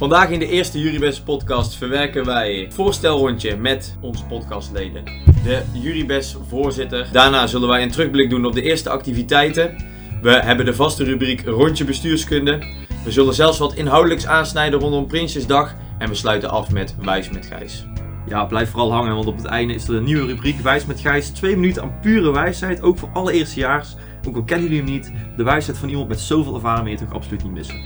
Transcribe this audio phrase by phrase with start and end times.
[0.00, 5.04] Vandaag in de eerste Jurybest podcast verwerken wij het voorstelrondje met onze podcastleden.
[5.44, 7.08] De Jurybest voorzitter.
[7.12, 9.76] Daarna zullen wij een terugblik doen op de eerste activiteiten.
[10.22, 12.58] We hebben de vaste rubriek rondje bestuurskunde.
[13.04, 15.74] We zullen zelfs wat inhoudelijks aansnijden rondom Prinsjesdag.
[15.98, 17.86] En we sluiten af met Wijs met Gijs.
[18.26, 21.00] Ja, blijf vooral hangen, want op het einde is er een nieuwe rubriek Wijs met
[21.00, 21.28] Gijs.
[21.28, 23.94] Twee minuten aan pure wijsheid, ook voor alle eerstejaars.
[24.28, 26.98] Ook al kennen jullie hem niet, de wijsheid van iemand met zoveel ervaring wil je
[26.98, 27.80] toch absoluut niet missen.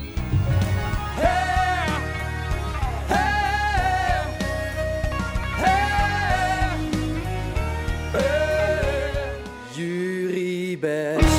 [10.84, 11.32] Jurybest.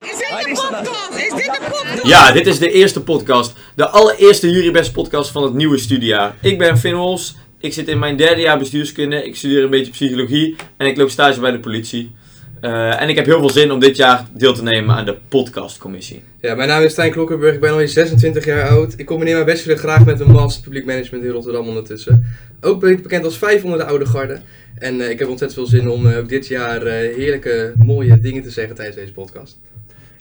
[0.00, 1.18] Is dit de podcast?
[1.18, 2.06] Is dit de podcast?
[2.06, 3.52] Ja, dit is de eerste podcast.
[3.74, 6.36] De allereerste Jurybest podcast van het nieuwe studiejaar.
[6.42, 7.34] Ik ben Finn Hols.
[7.58, 9.24] Ik zit in mijn derde jaar bestuurskunde.
[9.24, 10.56] Ik studeer een beetje psychologie.
[10.76, 12.16] En ik loop stage bij de politie.
[12.60, 15.16] Eh, en ik heb heel veel zin om dit jaar deel te nemen aan de
[15.28, 16.22] podcastcommissie.
[16.40, 18.94] Ja, mijn naam is Stijn Klokkenburg, ik ben alweer 26 jaar oud.
[18.96, 22.24] Ik combineer mijn bachelor graag met een master publiek management in Rotterdam ondertussen.
[22.60, 24.40] Ook ben ik bekend als 500 de oude garde.
[24.78, 28.20] En eh, ik heb ontzettend veel zin om eh, ook dit jaar eh, heerlijke, mooie
[28.20, 29.58] dingen te zeggen tijdens deze podcast.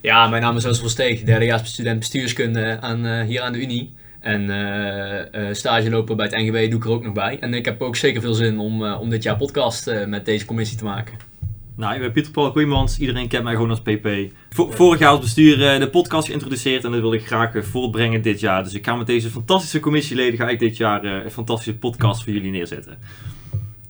[0.01, 3.93] Ja, mijn naam is van Steeg, derdejaars student bestuurskunde aan, eh, hier aan de Unie.
[4.25, 7.37] En eh, eh, stage lopen bij het NGW doe ik er ook nog bij.
[7.39, 10.25] En ik heb ook zeker veel zin om, eh, om dit jaar podcast eh, met
[10.25, 11.13] deze commissie te maken.
[11.77, 14.07] Nou, ik ben Pieter Paul Goeimans, iedereen kent mij gewoon als PP.
[14.49, 17.61] Vo- vorig jaar als bestuur eh, de podcast geïntroduceerd en dat wil ik graag eh,
[17.63, 18.63] voortbrengen dit jaar.
[18.63, 22.33] Dus ik ga met deze fantastische commissieleden ga dit jaar eh, een fantastische podcast voor
[22.33, 22.97] jullie neerzetten.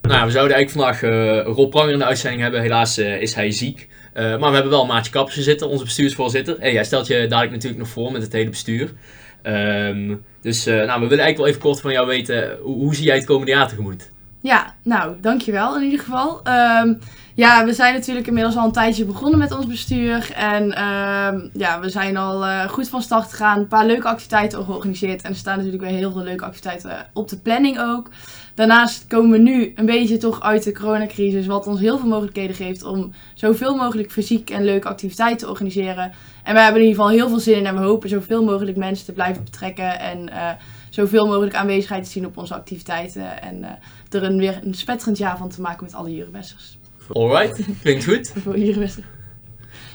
[0.02, 2.62] Nou, we zouden eigenlijk vandaag eh, Rob Pranger in de uitzending hebben.
[2.62, 3.88] Helaas is hij ziek.
[4.14, 6.56] Maar we hebben wel Maatje Kappers zitten, onze bestuursvoorzitter.
[6.60, 8.94] Hey, hij stelt je dadelijk natuurlijk nog voor met het hele bestuur.
[9.42, 13.16] Ehm, dus nou, we willen eigenlijk wel even kort van jou weten, hoe zie jij
[13.16, 14.12] het komende jaar tegemoet?
[14.46, 16.40] Ja, nou, dankjewel in ieder geval.
[16.44, 16.94] Ehm,
[17.34, 20.32] ja, we zijn natuurlijk inmiddels al een tijdje begonnen met ons bestuur.
[20.36, 23.60] En ehm, ja, we zijn al eh, goed van start gegaan.
[23.60, 25.22] Een paar leuke activiteiten georganiseerd.
[25.22, 28.10] En er staan natuurlijk weer heel veel leuke activiteiten op de planning ook.
[28.54, 31.46] Daarnaast komen we nu een beetje toch uit de coronacrisis.
[31.46, 36.12] Wat ons heel veel mogelijkheden geeft om zoveel mogelijk fysiek en leuke activiteiten te organiseren.
[36.44, 37.66] En we hebben in ieder geval heel veel zin in.
[37.66, 40.00] En we hopen zoveel mogelijk mensen te blijven betrekken.
[40.00, 40.50] En eh,
[40.96, 43.42] zoveel mogelijk aanwezigheid te zien op onze activiteiten.
[43.42, 43.72] En eh,
[44.12, 46.78] er een, weer een spetterend jaar van te maken met alle Jurybesters.
[47.14, 48.34] Alright, klinkt goed.
[48.44, 49.06] Voor Jurybesters.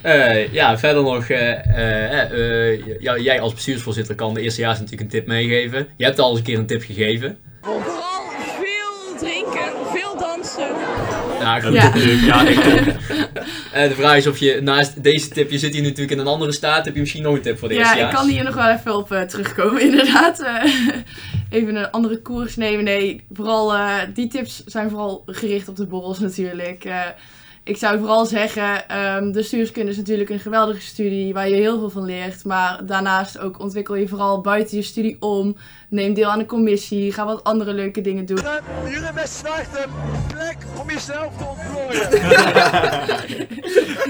[0.02, 5.02] Eh, ja, verder nog, eh, eh, eh, jou- jij als bestuursvoorzitter kan de eerstejaars natuurlijk
[5.02, 5.86] een tip meegeven.
[5.96, 7.38] Je hebt al eens een keer een tip gegeven.
[7.60, 8.22] Vooral
[8.60, 10.68] veel drinken, veel dansen.
[11.40, 11.72] Ja, goed.
[11.72, 11.92] Ja.
[12.26, 12.44] Ja.
[13.72, 16.26] Eh, de vraag is of je naast deze tip, je zit hier natuurlijk in een
[16.26, 18.12] andere staat, heb je misschien nog een tip voor de Ja, eerstejaars?
[18.12, 20.40] ik kan hier nog wel even op eh, terugkomen, inderdaad.
[20.42, 20.64] Eh,
[21.50, 22.84] even een andere koers nemen.
[22.84, 26.84] Nee, vooral eh, die tips zijn vooral gericht op de borrels natuurlijk.
[27.62, 31.78] Ik zou vooral zeggen, ehm, de stuurskunde is natuurlijk een geweldige studie waar je heel
[31.78, 32.44] veel van leert.
[32.44, 35.56] Maar daarnaast ook ontwikkel je vooral buiten je studie om.
[35.88, 38.40] Neem deel aan de commissie, ga wat andere leuke dingen doen.
[38.84, 39.90] Jullie met starten,
[40.28, 42.12] plek om jezelf te ontplooien.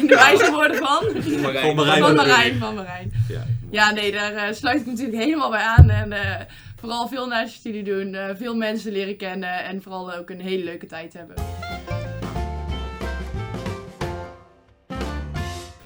[0.00, 1.04] In de wijze woorden van...
[1.40, 1.66] Marijn.
[1.66, 2.02] Van Marijn.
[2.02, 3.12] Van Marijn, van Marijn.
[3.28, 3.46] Ja.
[3.70, 5.90] Ja, nee, daar eh, sluit ik natuurlijk helemaal bij aan.
[5.90, 6.40] En eh,
[6.76, 10.40] vooral veel naast je studie doen, eh, veel mensen leren kennen en vooral ook een
[10.40, 11.36] hele leuke tijd hebben.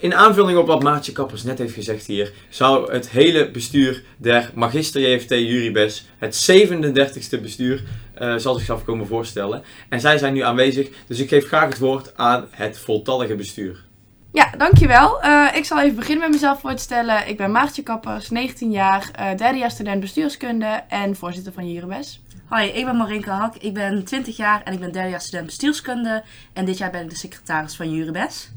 [0.04, 4.50] In aanvulling op wat Maatje Kappers net heeft gezegd hier, zou het hele bestuur der
[4.54, 7.82] Magister JFT Jurybes, het 37ste bestuur,
[8.14, 9.62] eh, zal zichzelf komen voorstellen.
[9.88, 13.84] En zij zijn nu aanwezig, dus ik geef graag het woord aan het voltallige bestuur.
[14.32, 15.22] Ja, dankjewel.
[15.22, 17.28] Eh ik zal even beginnen met mezelf voor te stellen.
[17.28, 22.22] Ik ben Maartje Kappers, 19 jaar, eh derde jaar student bestuurskunde en voorzitter van Jurybes.
[22.48, 23.56] Hoi, ik ben Marinke Hak.
[23.56, 26.22] Ik ben 20 jaar en ik ben derdejaars student bestuurskunde.
[26.53, 28.50] En dit jaar ben ik de secretaris van Juribes.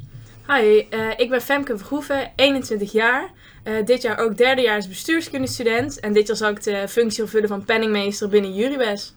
[0.56, 3.32] Hi, eh, ik ben Femke Verhoeven, 21 jaar.
[3.64, 6.00] Eh, dit jaar ook derdejaars bestuurskundestudent.
[6.00, 9.16] En dit jaar zal ik de functie vervullen van penningmeester binnen Jurybes.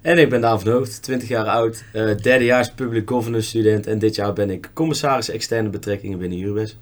[0.00, 3.86] En ik ben Daan van Hoofd, 20 jaar oud, eh derdejaars public governance student.
[3.86, 6.78] En dit jaar ben ik commissaris externe betrekkingen binnen Juribes.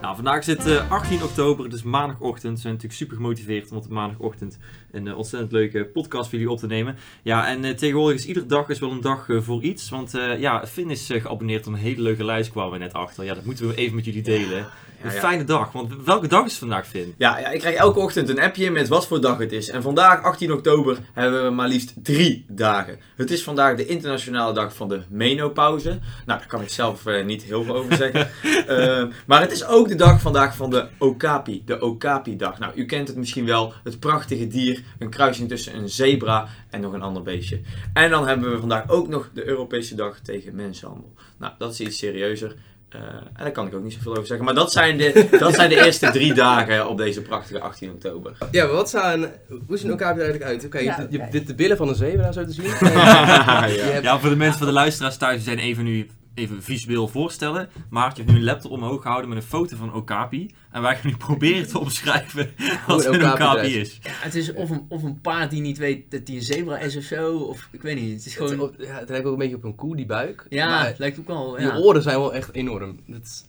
[0.00, 2.54] Nou, vandaag is het eh, 18 oktober, is maandagochtend.
[2.54, 4.58] We zijn natuurlijk super gemotiveerd om op maandagochtend
[4.90, 6.96] een eh, ontzettend leuke podcast voor jullie op te nemen.
[7.22, 9.90] Ja, en eh, tegenwoordig is iedere dag is wel een dag eh, voor iets.
[9.90, 13.24] Want ja, Finn is geabonneerd op een hele leuke lijst, kwamen we net achter.
[13.24, 14.66] Ja, dat moeten we even met jullie delen.
[15.02, 15.18] Een ja.
[15.18, 17.14] fijne dag, want welke dag is het vandaag, Finn?
[17.16, 19.68] Ja, ja, ik krijg elke ochtend een appje met wat voor dag het is.
[19.68, 22.98] En vandaag, 18 oktober, hebben we maar liefst drie dagen.
[23.16, 25.88] Het is vandaag de internationale dag van de menopauze.
[25.88, 28.28] Nou, daar kan ik zelf eh, niet heel veel over zeggen.
[28.68, 32.58] Eh, maar het is ook de dag vandaag van de Okapi, de Okapi-dag.
[32.58, 36.80] Nou, u kent het misschien wel, het prachtige dier, een kruising tussen een zebra en
[36.80, 37.60] nog een ander beestje.
[37.92, 41.12] En dan hebben we vandaag ook nog de Europese dag tegen mensenhandel.
[41.38, 42.54] Nou, dat is iets serieuzer.
[42.88, 44.44] Eh, en daar kan ik ook niet zoveel over zeggen.
[44.46, 48.32] Maar dat zijn, de, dat zijn de eerste drie dagen op deze prachtige 18 oktober.
[48.50, 49.28] Ja, maar wat zou een...
[49.66, 50.64] Hoe ziet een okapi er eigenlijk uit?
[50.64, 52.64] Oké, je Ja, dit de billen van een zebra zo te zien.
[52.92, 53.64] ja.
[53.66, 56.06] Je hebt- Ja, voor de mensen, voor de luisteraars thuis, die zijn even nu
[56.38, 57.68] even visueel voorstellen.
[57.90, 60.50] Maartje heeft nu een laptop omhoog gehouden met een foto van Okapi.
[60.70, 62.50] En wij gaan nu proberen te omschrijven
[62.86, 63.98] wat een een Okapi is.
[64.02, 66.78] Ja, het is of een, of een paard die niet weet dat hij een zebra
[66.78, 67.36] is of zo.
[67.38, 68.12] Of ik weet niet.
[68.16, 68.72] Het is gewoon.
[68.78, 70.46] ja, het lijkt ook een beetje op een koe, die buik.
[70.48, 71.52] Ja, Maar het lijkt ook wel.
[71.56, 71.76] die Ja.
[71.78, 73.00] oren zijn wel echt enorm.
[73.06, 73.44] Dat is...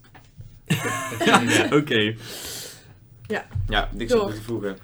[1.79, 2.15] Oké.
[3.67, 4.21] Ja, niks Door.
[4.23, 4.77] op te voegen.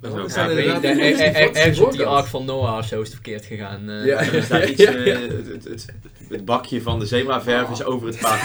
[0.00, 2.78] Dat is Ja, ook Ja, er- er- er- is ergens op die ark van Noah
[2.78, 3.88] of zo is het verkeerd gegaan.
[3.90, 4.04] eh.
[4.04, 4.18] Ja.
[4.32, 5.18] Er staat iets, Ja, eh, ja.
[5.20, 5.86] het, het, het,
[6.28, 8.40] het bakje van de zebraverf is over het paard.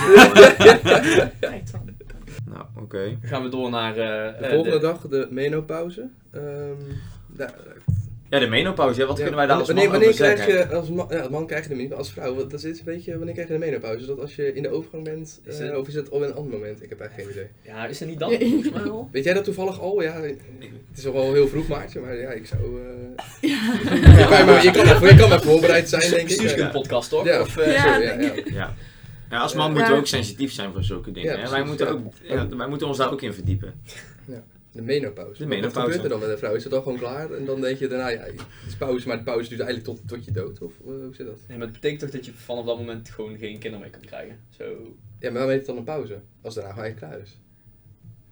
[1.40, 1.90] Kijk dan.
[2.46, 3.04] nou, oké.
[3.04, 3.92] Dan gaan we door naar.
[3.98, 6.08] eh, De volgende de- dag, de menopauze.
[6.32, 6.44] Ehm,
[7.28, 7.54] daar-
[8.32, 10.38] Ja, de menopauze, ja, wat ja, kunnen wij daar als wanneer, man wanneer over krijg
[10.50, 10.70] zeggen?
[10.70, 12.78] je, als man, ja, man krijg je hem niet, maar als vrouw, wat- dat is
[12.80, 14.06] een beetje, wanneer krijg je de menopauze?
[14.06, 16.34] Dat als je in de overgang bent, Is eh, het- of is het op een
[16.34, 16.84] ander moment?
[16.84, 17.52] Ik heb eigenlijk geen idee.
[17.76, 18.32] Ja, is er niet dan?
[18.32, 18.38] Ja.
[18.40, 19.10] Volgens mij wel.
[19.12, 20.02] Weet jij dat toevallig al?
[20.02, 20.38] Ja, het
[20.98, 22.62] is nog wel heel vroeg maartje, maar ja, ik zou...
[22.62, 23.74] eh, Ja.
[24.20, 26.28] je, kan, maar- je, kan maar, je kan maar voorbereid zijn, denk ik.
[26.28, 27.26] Bestuurskundepodcast, toch?
[27.26, 27.42] Ja.
[27.42, 28.32] Of, eh, Ja, Zo, ja, ja.
[28.46, 28.74] Ja.
[29.30, 29.74] ja, als man Ja.
[29.74, 31.40] moeten we ook sensitief zijn voor zulke dingen.
[31.40, 31.92] Ja, wij, moeten ja.
[31.92, 33.74] ook, ja, wij moeten ons daar ook in verdiepen.
[34.72, 35.32] De menopauze.
[35.32, 35.74] De Wat- menopauze.
[35.80, 36.56] Wat gebeurt er dan met een vrouw?
[36.56, 37.32] Is het dan gewoon klaar?
[37.32, 40.08] En dan denk je daarna, ja, het is pauze, maar de pauze duurt eigenlijk tot,
[40.08, 40.62] tot je dood?
[40.62, 41.40] Of eh, hoe zit dat?
[41.48, 44.06] Nee, maar het betekent toch dat je vanaf dat moment gewoon geen kinderen meer kunt
[44.06, 44.40] krijgen?
[44.58, 44.64] Zo.
[45.20, 46.20] Ja, maar dan heet het dan een pauze?
[46.42, 47.38] Als het daarna gewoon klaar is.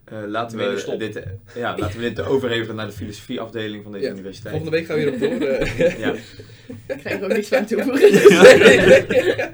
[0.06, 1.24] Eh, laten, we dit, eh,
[1.56, 4.12] ja, laten we dit overhevelen naar de filosofieafdeling van deze Ja.
[4.12, 4.56] universiteit.
[4.56, 6.00] Volgende week gaan we weer op door.
[6.00, 6.14] Ja.
[6.96, 8.10] Ik krijg er ook niks aan toevoegen.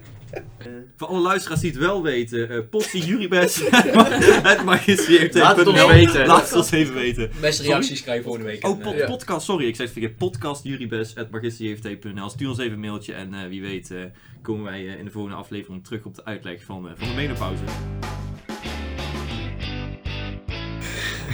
[1.05, 3.61] Voor alle luisteraars die het wel weten, eh Potsie Juribes,
[4.51, 6.25] het magister Laat het ons weten.
[6.27, 7.31] Laat het ons even weten.
[7.41, 8.65] Beste reacties krijgen volgende week.
[8.65, 9.05] Oh, En, pod- Ja.
[9.05, 10.17] podcast, sorry, ik zei het verkeerd.
[10.17, 12.29] Podcast juribes.magisterjft.nl.
[12.29, 13.97] Stuur ons even een mailtje en eh, wie weet eh,
[14.41, 17.63] komen wij in de volgende aflevering terug op de uitleg van, van de menopauze.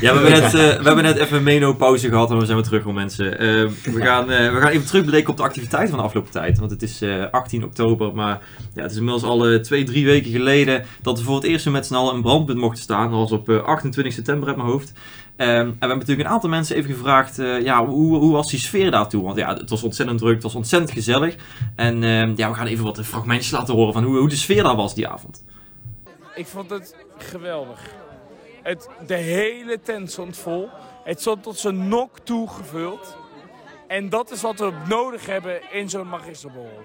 [0.01, 2.57] Ja, we hebben, net, eh, we hebben net even een menopauze gehad en dan zijn
[2.57, 3.39] we terug hoor mensen.
[3.39, 3.48] Eh,
[3.94, 6.59] we, gaan, eh, we gaan even terugblikken op de activiteiten van de afgelopen tijd.
[6.59, 8.42] Want het is eh, 18 oktober, maar
[8.74, 11.74] ja, het is inmiddels al twee, drie weken geleden dat we voor het eerst weer
[11.74, 13.09] met z'n allen een brandpunt mochten staan.
[13.12, 14.94] Dat was op eh, 28 september uit mijn hoofd.
[15.36, 18.50] Ehm, en we hebben natuurlijk een aantal mensen even gevraagd, eh, ja, hoe, hoe was
[18.50, 19.24] die sfeer daartoe?
[19.24, 21.36] Want ja, het was ontzettend druk, het was ontzettend gezellig.
[21.75, 24.63] En ehm, ja, we gaan even wat fragmentjes laten horen van hoe, hoe de sfeer
[24.63, 25.44] daar was die avond.
[26.36, 27.80] Ik vond het geweldig.
[28.62, 30.69] Het, de hele tent stond vol.
[31.04, 33.18] Het stond tot zijn nok toe gevuld.
[33.88, 36.81] En dat is wat we nodig hebben in zo'n magisterborrel.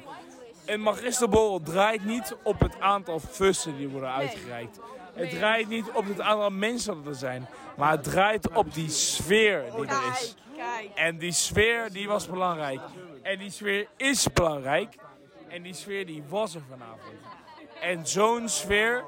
[0.67, 4.78] Een magisterborrel draait niet op het aantal fussen die worden uitgereikt.
[5.14, 7.49] Het draait niet op het aantal mensen dat er zijn.
[7.76, 10.34] Maar het draait op die sfeer die er is.
[10.94, 12.81] En die sfeer die was belangrijk.
[13.23, 14.94] En die sfeer is belangrijk.
[15.49, 17.17] En die sfeer die was er vanavond.
[17.81, 19.05] En zo'n sfeer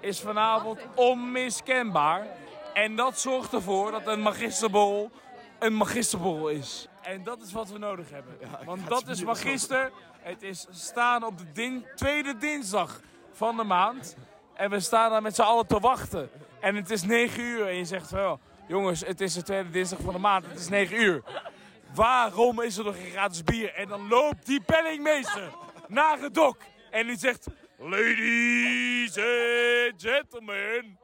[0.00, 2.26] is vanavond onmiskenbaar.
[2.74, 5.10] En dat zorgt ervoor dat een magisterborrel
[5.58, 6.88] een magisterborrel is.
[7.02, 8.38] En dat is wat we nodig hebben.
[8.64, 9.90] Want dat is magister.
[10.20, 13.00] Het is staan op de din- tweede dinsdag
[13.32, 14.16] van de maand.
[14.54, 16.30] En we staan daar met z'n allen te wachten.
[16.60, 17.66] En het is 9 uur.
[17.68, 20.46] En je zegt wel, jongens, het is de tweede dinsdag van de maand.
[20.46, 21.22] Het is 9 uur.
[21.94, 23.74] Waarom is er nog geen gratis bier?
[23.74, 25.50] En dan loopt die penningmeester
[25.88, 26.56] naar het dok.
[26.90, 27.46] En die zegt,
[27.78, 30.98] ladies and gentlemen.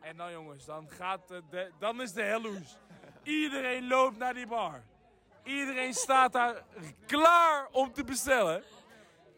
[0.00, 2.78] En dan jongens, dan, gaat de, dan is de helloes.
[3.22, 4.82] Iedereen loopt naar die bar.
[5.44, 6.62] Iedereen staat daar
[7.06, 8.62] klaar om te bestellen.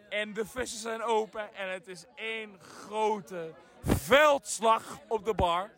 [0.08, 5.70] En de vissen zijn open en het is één grote veldslag op de bar.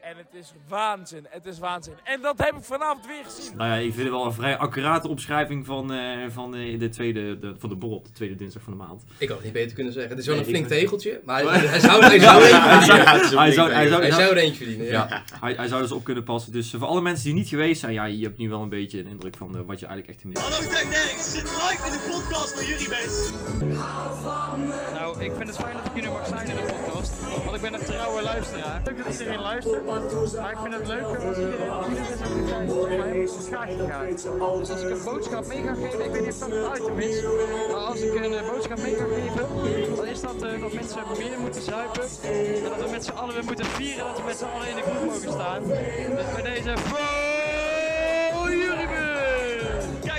[0.00, 1.92] En het is waanzin, het is waanzin.
[2.04, 3.56] En dat heb ik vanavond weer gezien.
[3.56, 6.88] Nou ja, ik vind het wel een vrij accurate omschrijving van, eh, van, eh, de,
[6.88, 9.02] tweede, de, van de borrel op de tweede dinsdag van de maand.
[9.18, 10.10] Ik had het niet beter kunnen zeggen.
[10.10, 12.50] Het is wel Nee, een flink ik- tegeltje, maar hij, hij zou, hij zou er
[12.52, 12.68] eentje verdienen.
[12.68, 15.06] Hij zou, flink hij, zou, Hij hij, zou er eentje verdienen, ja.
[15.10, 16.52] ja, hij, hij zou dus op kunnen passen.
[16.52, 18.98] Dus voor alle mensen die niet geweest zijn, ja, je hebt nu wel een beetje
[18.98, 20.38] een indruk van eh, wat je eigenlijk echt hebt.
[20.54, 23.32] Hallo Technex, zit live in de podcast van jullie best.
[24.94, 27.12] Nou, ik vind het fijn dat ik hier nu mag zijn in de podcast.
[27.44, 28.80] Want ik ben een trouwe luisteraar.
[28.84, 29.84] Leuk dat iedereen luistert.
[29.90, 31.70] Maar ik vind het leuk als iedereen
[32.68, 34.08] iedereen is schaakje gaat.
[34.58, 36.98] Dus als ik een boodschap mee ga geven, ik weet niet of dat het item
[36.98, 37.22] is,
[37.68, 41.02] maar als ik een eh, boodschap mee ga geven, dan is dat eh, dat mensen
[41.18, 44.36] meer moeten zuipen en dat we met z'n allen weer moeten vieren dat we met
[44.36, 45.62] z'n allen in de groep mogen staan.
[46.16, 46.72] Dus bij deze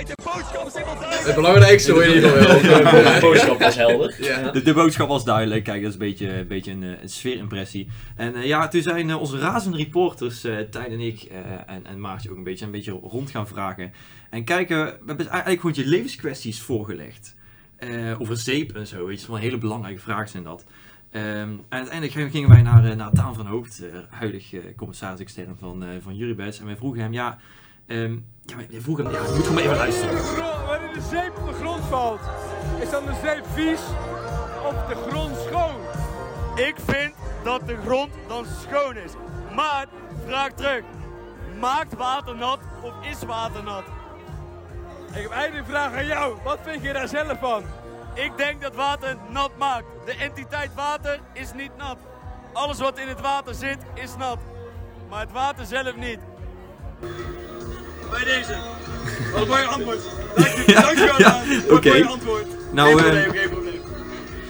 [0.02, 2.32] Het belangrijkste hoor je hier wel.
[3.12, 4.16] De boodschap was helder.
[4.20, 4.50] Ja.
[4.50, 5.64] De, de boodschap was duidelijk.
[5.64, 7.88] Kijk, dat is een beetje, een, beetje een, eh, een sfeerimpressie.
[8.16, 11.36] En eh, ja, toen zijn eh, onze razende reporters, eh Tijn en ik, eh,
[11.74, 13.92] en, en Maartje ook een beetje, een beetje rond gaan vragen.
[14.30, 17.34] En kijken, we hebben eigenlijk gewoon je levenskwesties voorgelegd.
[17.76, 20.64] Eh, over zeep en zo, weet je, wel hele belangrijke vragen zijn dat.
[21.10, 25.82] Ehm, en uiteindelijk gingen- wij naar, eh, naar Daan van Hoofd, huidig commissaris extern van,
[25.82, 26.58] eh van Juribes.
[26.60, 27.38] En wij vroegen hem, ja,
[27.86, 28.80] ehm, ja hem, ja, je
[29.34, 30.14] moet gewoon maar even luisteren.
[30.66, 32.20] Wanneer de zeep op de grond valt,
[32.80, 33.80] is dan de zeep vies
[34.66, 35.74] of de grond schoon?
[36.54, 39.12] Ik vind dat de grond dan schoon is.
[39.54, 39.86] Maar,
[40.26, 40.82] vraag terug.
[41.60, 43.84] Maakt water nat of is water nat?
[45.14, 46.36] Ik heb eigenlijk een vraag aan jou.
[46.44, 47.62] Wat vind je daar zelf van?
[48.14, 49.84] Ik denk dat water nat maakt.
[50.04, 51.98] De entiteit water is niet nat.
[52.52, 54.38] Alles wat in het water zit is nat.
[55.08, 56.18] Maar het water zelf niet.
[58.12, 58.56] Bij deze.
[59.32, 60.00] Wat een mooi antwoord.
[60.66, 61.14] Dank je.
[61.18, 62.04] Ja, een oké.
[62.06, 62.46] antwoord.
[62.72, 63.80] Nou, geen eh, probleem, geen probleem.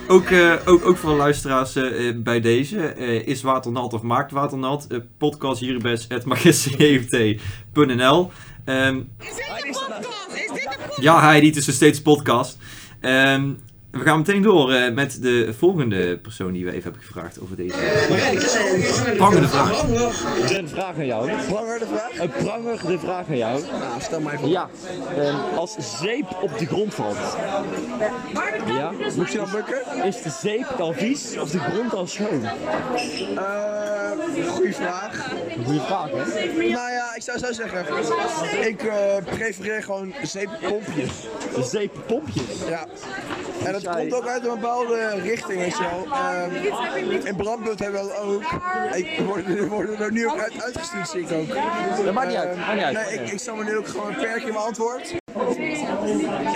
[0.08, 2.78] Ook, eh, ook, ook voor de luisteraars eh, eh, bij deze.
[2.86, 4.86] eh, is water nat of maakt water nat?
[4.88, 8.30] Eh, podcast hierbij het magisterjft.nl
[8.64, 9.00] Ehm
[11.00, 12.58] Ja, Heidi, het is nog steeds podcast.
[13.00, 13.50] Ehm,
[13.92, 17.56] we gaan meteen door eh, met de volgende persoon die we even hebben gevraagd over
[17.56, 17.76] deze
[19.16, 19.82] prangende vraag.
[20.58, 21.30] Een vraag aan jou.
[21.48, 22.18] Pranger de vraag?
[22.18, 23.62] Een pranger de vraag aan jou.
[23.70, 24.48] Nou, stel mij voor.
[24.48, 24.68] Ja,
[25.16, 27.16] ehm, als zeep op de grond valt.
[28.66, 28.92] Ja?
[29.16, 30.04] Moet je dan bukken?
[30.04, 32.48] Is de zeep dan vies of de grond dan schoon?
[34.46, 35.30] Goeie vraag.
[35.64, 36.46] Goeie vraag, hè?
[36.56, 37.86] Nou ja, ik zou zo zeggen.
[38.68, 41.10] Ik eh, prefereer gewoon zeeppompjes.
[41.60, 42.68] Zeeppompjes?
[42.68, 42.86] Ja.
[43.64, 46.06] En dat komt ook uit een bepaalde richting, weet je wel.
[46.18, 48.42] Ehm, in Brandpunt hebben we dat ook.
[48.96, 51.48] Ik word, er worden er nu ook uit, uitgestuurd, zie ik ook.
[52.04, 53.06] Dat maakt niet uit, Ehm, maakt niet uit.
[53.10, 55.14] Nee, ik, ik zal me nu ook gewoon beperken in mijn antwoord.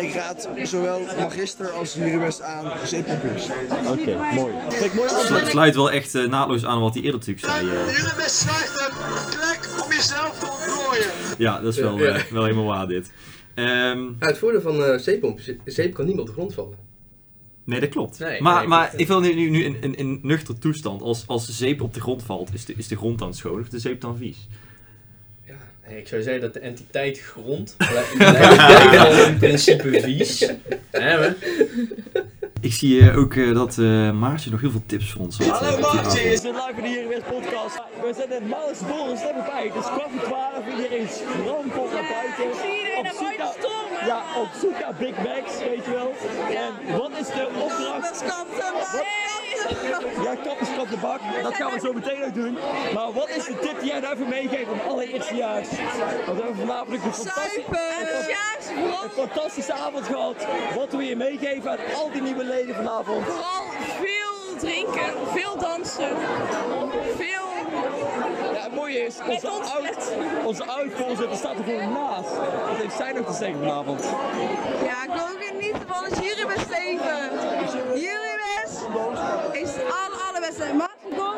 [0.00, 3.46] Ik raad zowel magister als juribest aan zeeppompjes.
[3.90, 4.52] Oké, mooi.
[4.94, 7.68] Mooi Slu- sluit wel echt eh, naadloos aan wat hij eerder natuurlijk zei.
[7.70, 7.96] eh.
[7.96, 8.96] Juribest schrijft een
[9.30, 11.06] plek om jezelf te ontplooien.
[11.38, 12.04] ja, dat is wel, Ja.
[12.14, 13.10] eh, wel helemaal waar dit.
[13.54, 13.66] Ehm,
[14.02, 16.78] Ja, het voordeel van eh zeepomp is, zeep kan niet meer op de grond vallen.
[17.66, 18.18] Nee, dat klopt.
[18.18, 21.02] Nee, maar nee, maar ik wil nu, nu, nu in, in, in nuchter toestand.
[21.02, 23.60] Als, als de zeep op de grond valt, is de, is de grond dan schoon
[23.60, 24.48] of de zeep dan vies?
[25.88, 28.18] Nee, ik zou zeggen dat de entiteit grond blijft
[29.06, 30.40] al in principe vies.
[30.90, 31.34] Hè, we?
[32.60, 35.48] Ik zie eh, ook eh, dat eh Maartje nog heel veel tips voor ons had.
[35.48, 37.76] Hallo Maartje, is het live Hier podcast.
[38.00, 39.64] We zijn net Malis Boris net bij.
[39.64, 42.75] Het is kwart voor twaalf, iedereen stroomt naar buiten.
[44.06, 46.12] Ja, op zoek naar Big Macs, weet je wel.
[46.56, 48.24] En wat is de opdracht?
[50.22, 51.20] Ja, kapperskap de bak.
[51.42, 52.58] Dat gaan we zo meteen ook doen.
[52.94, 55.68] Maar wat is de tip die jij daarvoor meegeeft aan alle eerstejaars?
[56.26, 57.62] Want we hebben vanavond een fantastische,
[59.04, 60.46] een fantastische avond gehad.
[60.74, 63.24] Wat wil je meegeven aan al die nieuwe leden vanavond?
[63.24, 63.64] Vooral
[64.00, 66.16] veel drinken, veel dansen,
[67.16, 67.45] veel...
[68.76, 70.12] Mooie is, onze oud,
[70.44, 72.30] onze oud voorzitter staat er gewoon naast.
[72.68, 74.02] Wat heeft zij nog te zeggen vanavond?
[74.84, 77.18] Ja, ik wil ook genieten van het jurybest even.
[78.04, 78.78] Jurybest
[79.52, 80.74] is het aller, allerbeste.
[80.74, 81.34] Maar kom,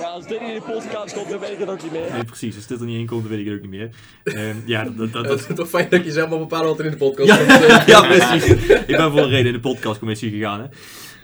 [0.00, 2.12] Ja, als dit niet in de podcast komt, dan weet ik het ook niet meer.
[2.12, 2.56] Nee, precies.
[2.56, 3.88] Als dit er niet in komt, dan weet ik het ook niet meer.
[4.24, 6.78] Ehm, ja, dat, dat, dat, Het is toch fijn dat je zelf mag bepalen wat
[6.78, 7.86] er in de podcast Ja, komt.
[7.92, 8.44] ja, precies.
[8.66, 10.60] Ik ben voor een reden in de podcastcommissie gegaan.
[10.60, 10.66] Hè.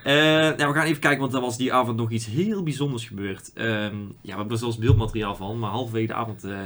[0.05, 0.13] Eh,
[0.57, 3.53] nou, we gaan even kijken, want er was die avond nog iets heel bijzonders gebeurd.
[3.55, 6.45] Ehm, ja, we hebben er zelfs beeldmateriaal van, maar halverwege de avond...
[6.45, 6.59] eh,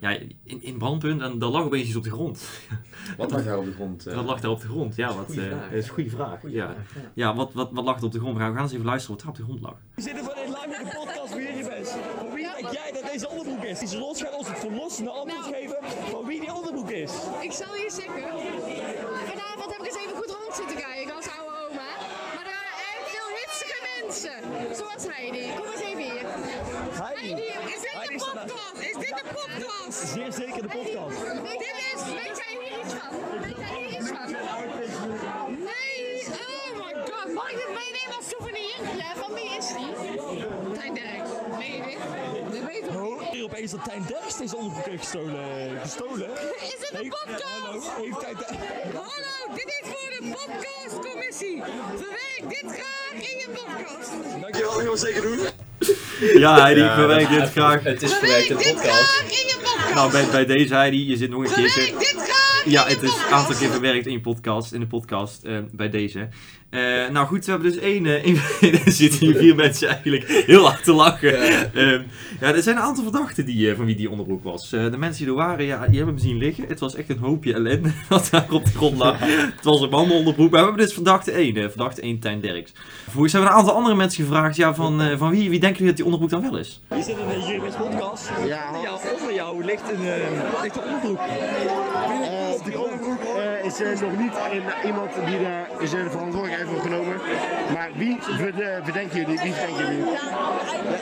[0.00, 0.10] ja,
[0.44, 2.48] in, in brandpunt, en daar lag opeens iets op de grond.
[3.18, 4.06] Wat lag daar op de grond?
[4.06, 4.14] eh?
[4.14, 4.96] Wat lag daar op de grond?
[4.96, 6.40] Ja, wat, eh, dat is een goede vraag.
[6.40, 6.66] Goeie ja.
[6.66, 7.10] vraag, ja.
[7.14, 8.34] Ja, wat, wat, wat lag er op de grond?
[8.36, 9.74] We gaan, we gaan eens even luisteren wat er op de grond lag.
[9.94, 11.94] We zitten live in de podcast voor jullie best.
[12.18, 13.78] Van wie denk jij dat deze onderbroek is?
[13.78, 15.76] Die los gaat ons het verlossende antwoord geven
[16.10, 17.12] van wie die onderbroek is.
[17.40, 18.22] Ik zal je zeggen,
[19.30, 21.90] vanavond heb ik eens even goed rond zitten kijken als oude oma.
[22.34, 24.36] Maar er waren echt veel hitsige mensen.
[24.78, 25.44] Zoals Heidi.
[25.58, 26.24] Kom eens even hier.
[27.06, 27.42] Heidi.
[27.74, 28.46] is dit Heidi de is ernaar.
[28.46, 28.78] podcast?
[28.90, 29.98] Is dit de podcast?
[30.14, 31.16] Zeer zeker de podcast.
[31.62, 33.12] Dit is, weet jij hier iets van?
[33.44, 34.28] Weet jij hier iets van?
[35.70, 36.04] Nee,
[36.46, 37.26] oh my god.
[37.38, 38.76] Mag ik dit meenemen als souvenir?
[39.02, 39.90] Ja, van wie is die?
[40.78, 41.26] Tijn Derk.
[43.32, 45.80] Hier opeens dat Tijn Derks deze onderbroek heeft gestolen.
[45.82, 46.30] gestolen.
[46.60, 47.42] Is het een podcast?
[47.42, 48.36] Hallo, heeft Tijn
[48.92, 51.62] Hallo, dit is voor de podcastcommissie.
[51.96, 54.10] Verwerk dit graag in je podcast.
[54.40, 55.38] Dankjewel, we zeker doen.
[56.40, 57.82] Ja, Heidi, Ja, verwerk dit graag.
[57.82, 59.94] Het is verwerkt in de podcast.
[59.94, 61.80] Nou, bij, bij deze Heidi, je zit nog een keertje.
[61.80, 62.31] Verwerk dit graag
[62.64, 65.90] Ja, het is een aantal keer verwerkt in je podcast, in de podcast, eh, bij
[65.90, 66.28] deze.
[66.70, 68.36] Eh, nou goed, we hebben dus één, eh, één
[68.84, 71.38] er zitten hier vier mensen eigenlijk heel hard te lachen.
[71.74, 72.02] Ehm,
[72.40, 74.72] ja, er zijn een aantal verdachten die, eh, van wie die onderbroek was.
[74.72, 76.64] Eh, de mensen die er waren, ja, die hebben hem zien liggen.
[76.68, 79.18] Het was echt een hoopje ellende wat daar op de grond lag.
[79.20, 82.72] Het was een mannenonderbroek, maar we hebben dus verdachte 1, eh, verdachte 1 Tijn Derks.
[83.02, 85.78] Vervolgens hebben we een aantal andere mensen gevraagd, ja, van, eh, van wie, wie denken
[85.78, 86.82] jullie dat die onderbroek dan wel is?
[86.90, 88.30] Je zit in de Juribes podcast.
[88.46, 88.66] Ja.
[88.66, 91.20] Onder jou, onder jou ligt een, eh, ligt een onderbroek.
[93.80, 97.16] Is eh, nog niet in iemand die daar zijn verantwoordelijkheid voor genomen.
[97.72, 99.40] Maar wie verde- verdenken jullie?
[99.42, 100.10] Wie verdenken jullie?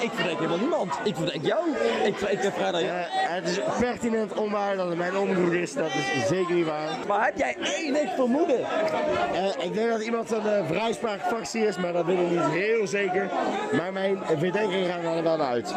[0.00, 0.98] ik verdenk helemaal niemand.
[1.04, 1.64] Ik verdenk jou.
[2.04, 2.80] Ik, ik heb vrijdag...
[2.80, 5.74] Eh, het is pertinent onwaar dat het mijn onderbroek is.
[5.74, 6.88] Dat is zeker niet waar.
[7.08, 8.60] Maar heb jij enig vermoeden?
[8.60, 12.86] Eh, ik denk dat iemand van de vrijspraakfractie is, maar dat weet ik niet heel
[12.86, 13.30] zeker.
[13.76, 15.74] Maar mijn verdenkingen gaan er wel naar uit.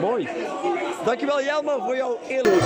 [0.00, 0.28] Mooi.
[1.04, 2.58] Dankjewel Jelmer voor jouw eerlijke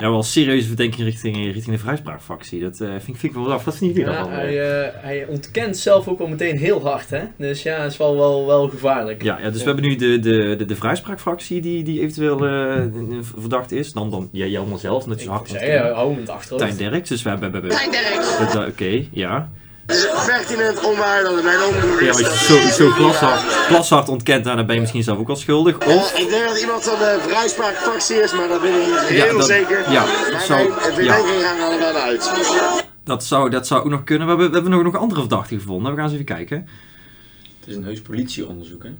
[0.00, 2.60] Ja, wel serieuze verdenking richting, richting de vrijspraakfractie.
[2.60, 3.64] Dat eh, vind, ik- vind ik wel af.
[3.64, 7.20] Wat jullie Ja, hij, eh, hij ontkent zelf ook al meteen heel hard, hè?
[7.36, 9.22] Dus ja, het is wel, wel, wel gevaarlijk.
[9.22, 12.82] Ja, ja, dus we hebben nu de, de, de, de vrijspraakfractie die, die eventueel eh,
[13.40, 13.92] verdacht is.
[13.92, 15.50] Dan, dan ja, Jelmer zelf, net zo hard.
[15.50, 16.76] ja, hou hem in het achterhoofd.
[16.76, 17.50] Tijn Derks, dus we hebben...
[17.50, 18.38] we hebben- Tijn Derks.
[18.38, 19.50] Dat- dat- Oké, ja.
[19.88, 22.14] Het is pertinent onwaar dat het mijn onderbroek Ja, is.
[22.14, 25.18] maar Dat als je is zo, zo glashard, glashard ontkent, dan ben je misschien zelf
[25.18, 25.74] ook al schuldig.
[25.74, 29.32] Ik denk dat iemand van de vrijspraakfractie is, maar dat weet ik niet heel Ja,
[29.32, 29.90] dat- zeker.
[29.90, 32.30] ja, maar zou- mijn verdenkingen gaan er naar uit.
[33.04, 34.24] Dat zou, dat zou ook nog kunnen.
[34.26, 35.90] We hebben, we hebben nog, nog andere verdachten gevonden.
[35.90, 36.68] We gaan eens even kijken.
[37.60, 38.90] Het is een heus politieonderzoek, hè?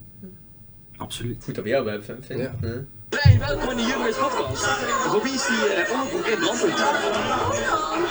[0.97, 1.45] Absoluut.
[1.45, 2.37] Goed dat we jou hebben, vind ik.
[2.39, 2.69] Ja.
[3.11, 4.65] Hey, welkom in de Juribes podcast.
[5.23, 6.77] Wie is die eh, onderbroek in brandpunt?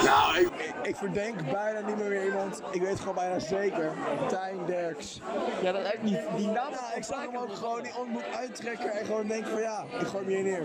[0.04, 2.62] Nou, ik, ik, ik verdenk bijna niet meer iemand.
[2.72, 3.92] Ik weet gewoon bijna zeker.
[4.28, 5.20] Tijn Derks.
[5.62, 6.18] Ja, dat echt niet.
[6.36, 6.70] Die naam.
[6.70, 10.06] Ja, ik zag hem ook gewoon die onderbroek uittrekken en gewoon denken van ja, ik
[10.06, 10.62] gooi hem hier neer.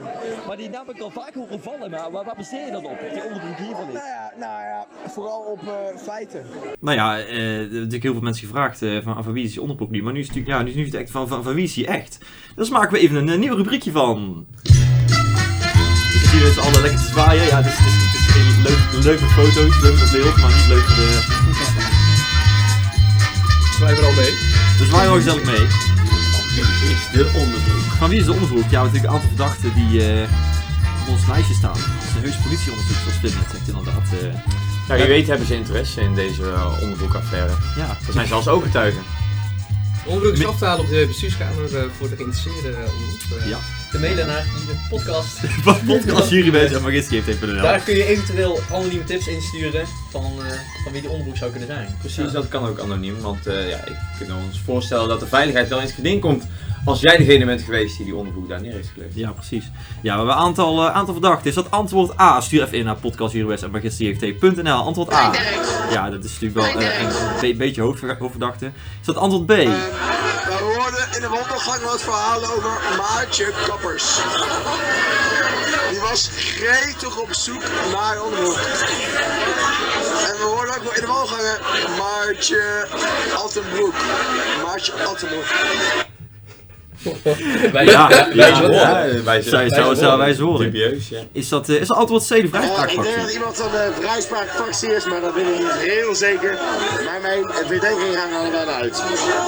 [0.47, 2.85] Maar die naam heb ik al vaak horen vallen, maar waar, waar baseer je dat
[2.85, 2.99] op?
[3.13, 3.93] Die onderbroek hiervan is.
[3.93, 6.45] Nou ja, nou ja vooral op eh, feiten.
[6.79, 9.51] Nou ja, eh, er hebben natuurlijk heel veel mensen gevraagd eh, van, van wie is
[9.51, 10.03] die onderbroek nu.
[10.03, 11.63] Maar nu is het natuurlijk, ja, nu, nu is het echt van, van, van wie
[11.63, 12.17] is die echt?
[12.55, 14.45] Dus maken we even een, eh, nieuw rubriekje van.
[14.62, 17.43] Dus we z'n allen lekker te zwaaien.
[17.45, 20.53] Ja, het is, het is, het is leuk, leuk met foto's, leuk met beeld, maar
[20.55, 21.22] niet leuk voor de...
[23.77, 24.33] Zwaai er al mee.
[24.77, 25.65] Dus zwaaien wel gezellig mee.
[26.55, 27.91] Wie is de onderbroek?
[27.98, 28.69] Van wie is de onderbroek?
[28.69, 30.29] Ja, we hebben natuurlijk een aantal verdachten die eh,
[31.01, 31.77] op ons lijstje staan.
[31.77, 34.07] Het is een heus politieonderzoek, zoals Tim net zegt inderdaad.
[34.22, 34.33] eh.
[34.88, 37.53] Ja, wie weet hebben ze interesse in deze uh, onderbroekaffaire.
[37.75, 37.87] Ja.
[38.07, 39.01] Er zijn zelfs ooggetuigen.
[40.05, 42.75] Onderbroek is af te halen op de bestuurskamer eh, voor de geïnteresseerden.
[42.75, 43.39] onderbroek.
[43.42, 43.59] Eh, Ja.
[43.92, 45.39] De mailen naar de podcast.
[45.85, 46.31] podcast
[47.27, 50.51] even Daar kun je eventueel anonieme tips insturen van, eh,
[50.83, 51.96] van wie die onderbroek zou kunnen zijn.
[52.00, 53.20] Precies, dat kan ook anoniem.
[53.20, 56.44] Want eh, ja, ik kan ons voorstellen dat de veiligheid wel het geding komt
[56.85, 59.15] als jij degene bent geweest die die onderbroek daar neer heeft gelegd.
[59.15, 59.63] Ja, precies.
[60.01, 61.48] Ja, we hebben een aantal, eh, aantal verdachten.
[61.50, 62.41] Is dat antwoord A?
[62.41, 64.74] Stuur even in naar podcastjuribes.nl.
[64.83, 65.31] Antwoord A.
[65.91, 67.09] Ja, dat is natuurlijk wel eh, een
[67.41, 68.65] be- beetje hoofdver- hoofdverdachte.
[69.00, 69.50] Is dat antwoord B?
[69.50, 74.15] We hoorden in de wandelgang wat verhalen over Maartje Kappers.
[75.89, 77.61] Die was gretig op zoek
[77.93, 78.57] naar onderbroek.
[80.27, 81.57] En we hoorden ook in de wandelgangen
[81.98, 82.87] Maartje
[83.35, 83.93] Altenbroek.
[84.65, 85.46] Maartje Altenbroek.
[87.72, 89.03] Wij- ja, wij- ja.
[91.31, 93.16] Is dat, eh, is dat antwoord C, de Eh, ik denk vrijspraakfractie?
[93.24, 96.57] dat iemand van de vrijspraakfractie is, maar dat weet ik niet heel zeker.
[97.05, 99.03] Maar mijn verdenkingen gaan er naar uit.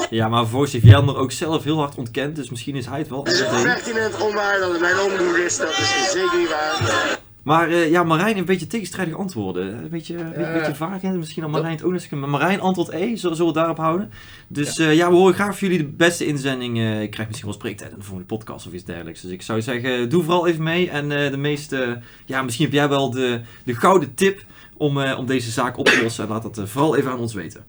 [0.10, 3.24] Ja, maar voor Jelmer ook zelf heel hard ontkend, dus misschien is hij het wel.
[3.24, 5.58] Het is pertinent onwaar dat het mijn onderbroek is.
[5.58, 7.24] Dat is zeker niet waar.
[7.46, 9.84] Maar eh, ja, Marijn een beetje tegenstrijdige antwoorden.
[9.84, 11.02] Een beetje, een beetje vaag.
[11.02, 11.12] hè?
[11.12, 12.10] Misschien aan Marijn het ook nog eens.
[12.10, 14.10] Maar Marijn antwoord E, zullen, we het daarop houden?
[14.48, 14.90] Dus ja.
[14.90, 16.78] ja, we horen graag van jullie de beste inzending.
[16.78, 19.22] eh, ik krijg misschien wel spreektijd in de volgende podcast of iets dergelijks.
[19.22, 20.90] Dus ik zou zeggen, doe vooral even mee.
[20.90, 24.44] En eh, de meeste, ja, misschien heb jij wel de, de gouden tip
[24.78, 26.24] om, eh, om deze zaak op te lossen.
[26.24, 27.64] En laat dat eh, vooral even aan ons weten.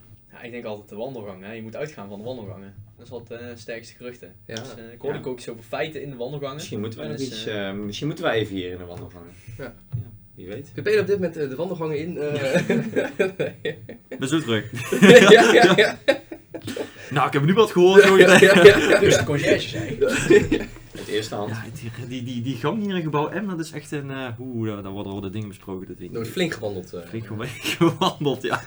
[0.47, 1.49] Ik denk altijd de wandelgangen.
[1.49, 1.53] Hè.
[1.55, 2.75] Je moet uitgaan van de wandelgangen.
[2.97, 4.33] Dat is wat eh sterkste geruchten.
[4.47, 4.55] Ja.
[4.55, 5.25] Dus, eh, ik hoorde Ja.
[5.25, 6.55] ook iets over feiten in de wandelgangen.
[6.57, 9.31] Misschien moeten wij nog Dus, iets, eh, misschien moeten wij even hier in de wandelgangen.
[9.59, 9.75] Ja.
[10.35, 10.73] Wie weet.
[10.75, 12.15] We spelen op dit moment de wandelgangen in.
[14.19, 14.71] Ben zo terug.
[15.31, 15.99] ja, ja, ja.
[17.11, 18.05] Nou, ik heb nu wat gehoord.
[18.05, 19.01] Ja, ja, ja, ja.
[19.01, 19.99] Dus de conciërge zei.
[20.91, 21.51] Het eerste hand.
[21.51, 24.11] Ja, die, die, die, die gang hier in gebouw M, dat is echt een...
[24.11, 25.87] eh Oeh, daar, worden, worden dingen besproken.
[25.87, 26.95] Dat ik Er wordt flink gewandeld.
[27.09, 27.27] Flink
[27.61, 28.63] gewandeld, ja.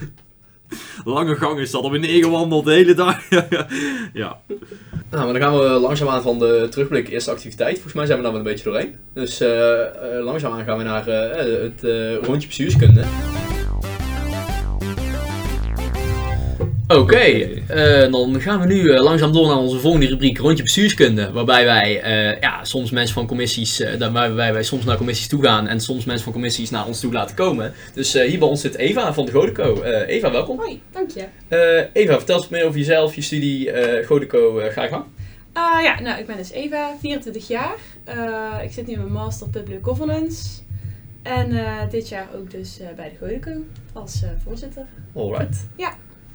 [1.06, 3.30] Lange gang is dat, op een neergewandeld de hele dag.
[4.14, 4.40] ja.
[5.12, 7.74] Nou, dan gaan we langzaamaan van de terugblik eerste activiteit.
[7.74, 8.96] Volgens mij zijn we daar wel een beetje doorheen.
[9.14, 11.82] Dus eh eh, langzaamaan gaan we naar eh, het
[12.26, 13.04] rondje bestuurskunde.
[16.96, 21.32] Oké, eh, dan gaan we nu eh, langzaam door naar onze volgende rubriek rondje bestuurskunde.
[21.32, 25.68] Waarbij wij eh, ja, soms mensen van commissies, waarbij wij soms naar commissies toe gaan
[25.68, 27.74] en soms mensen van commissies naar ons toe laten komen.
[27.94, 29.84] Dus hier bij ons zit Eva van de Godeco.
[29.84, 30.58] Eva, welkom.
[30.58, 31.26] Hoi, dank je.
[31.94, 33.72] Eva, vertel eens wat meer over jezelf, je studie,
[34.06, 35.04] Godeco, ga je gang.
[35.54, 37.76] Ah, ja, nou, ik ben dus Eva, 24 jaar.
[38.64, 40.62] Ik zit nu in mijn Master Public Governance.
[41.22, 41.50] En
[41.90, 44.86] dit jaar ook dus bij de Godeco als voorzitter.
[45.14, 45.68] Alright.
[45.78, 45.94] Ja.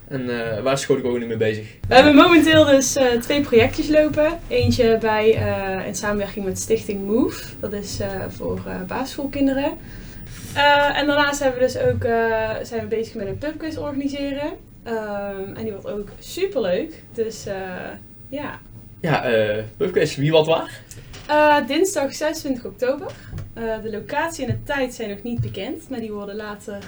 [0.09, 1.77] En eh, waar is Godeco nu mee bezig?
[1.89, 4.39] We hebben momenteel dus eh, twee projectjes lopen.
[4.49, 7.45] Eentje bij, eh, in samenwerking met Stichting Move.
[7.61, 9.73] Dat is voor basisschoolkinderen.
[10.95, 12.03] En daarnaast hebben we dus ook,
[12.67, 14.53] zijn we bezig met een pubquiz organiseren.
[14.83, 17.03] Ehm, en die wordt ook super leuk.
[17.13, 17.45] Dus
[18.29, 18.61] ja.
[19.01, 19.25] Ja,
[19.77, 20.83] pubquiz, wie wat waar?
[21.67, 23.11] Dinsdag 26 oktober.
[23.55, 26.79] De locatie en de tijd zijn nog niet bekend, maar die worden later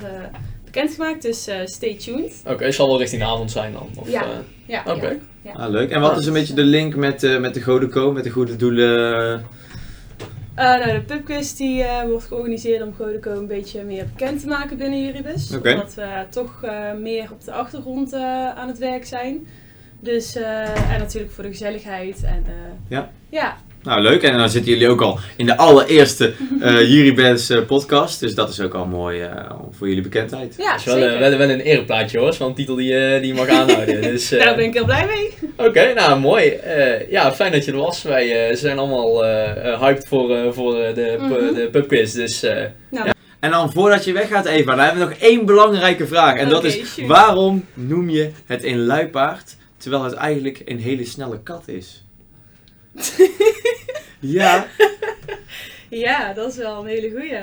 [0.81, 1.23] bekendgemaakt.
[1.23, 2.43] Dus eh, stay tuned.
[2.47, 3.89] Oké, het zal wel richting de avond zijn dan.
[3.97, 4.29] Of, Ja, eh,
[4.67, 5.07] ja, Oké.
[5.09, 5.53] ja, ja.
[5.53, 5.91] Ah, leuk.
[5.91, 8.57] En wat is een beetje de link met, eh, met de Godeco, met de goede
[8.57, 9.45] doelen?
[10.55, 14.47] Eh, nou, de pubquiz die, eh, wordt georganiseerd om Godeco een beetje meer bekend te
[14.47, 15.55] maken binnen Juribus.
[15.55, 15.73] Oké.
[15.73, 18.21] Omdat we toch eh, meer op de achtergrond eh,
[18.55, 19.47] aan het werk zijn.
[20.01, 22.23] Dus, eh, en natuurlijk voor de gezelligheid.
[22.23, 22.53] En, eh,
[22.89, 23.11] Ja.
[23.29, 23.57] ja,
[23.87, 24.23] Nou, leuk.
[24.23, 28.21] En dan zitten jullie ook al in de allereerste eh Jurybands eh, podcast.
[28.21, 30.55] Dus dat is ook al mooi eh, voor jullie bekendheid.
[30.59, 33.35] Ja, Het is wel, wel, wel een ereplaatje hoor, zo'n titel die, je- die je
[33.35, 34.01] mag aanhouden.
[34.13, 35.35] Dus, eh, daar ben ik heel blij mee.
[35.69, 36.49] Oké, nou mooi.
[36.49, 38.03] Eh, ja, fijn dat je er was.
[38.03, 39.25] Wij eh, zijn allemaal
[39.79, 41.29] hyped voor, eh, voor de, Mhm.
[41.55, 42.13] de pubquiz.
[42.13, 42.55] Dus eh,
[42.91, 43.07] Nou.
[43.07, 43.15] ja.
[43.41, 46.37] En dan voordat je weggaat Eva, dan hebben we nog één belangrijke vraag.
[46.39, 51.41] En dat is, waarom noem je het een luipaard, terwijl het eigenlijk een hele snelle
[51.43, 52.05] kat is?
[54.21, 54.67] ja,
[55.91, 57.39] Ja, dat is wel een hele goeie.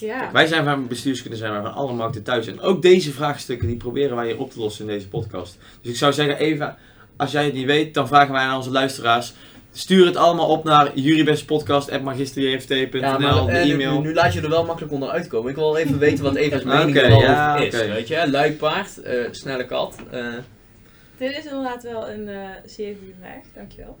[0.00, 0.30] Ja.
[0.32, 2.46] wij zijn van bestuurskunde zijn wij van alle markten thuis.
[2.46, 5.58] En ook deze vraagstukken die proberen wij hier op te lossen in deze podcast.
[5.82, 6.78] Dus ik zou zeggen Eva,
[7.16, 9.32] als jij het niet weet, dan vragen wij aan onze luisteraars.
[9.72, 14.00] Stuur het allemaal op naar jurybestpodcast.magisterjft.nl, Ja, maar de eh, nu, e-mail.
[14.00, 15.50] nu laat je er wel makkelijk onder uitkomen.
[15.50, 17.74] Ik wil wel even weten wat Eva's mening Oké, wel ja, over is.
[17.74, 17.86] oké.
[17.92, 19.96] Weet je, luipaard, eh, snelle kat.
[20.10, 20.26] eh,
[21.18, 23.98] Dit is inderdaad wel een eh, zeer goede vraag, dankjewel.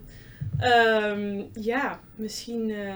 [0.58, 2.94] Ehm ja, misschien eh,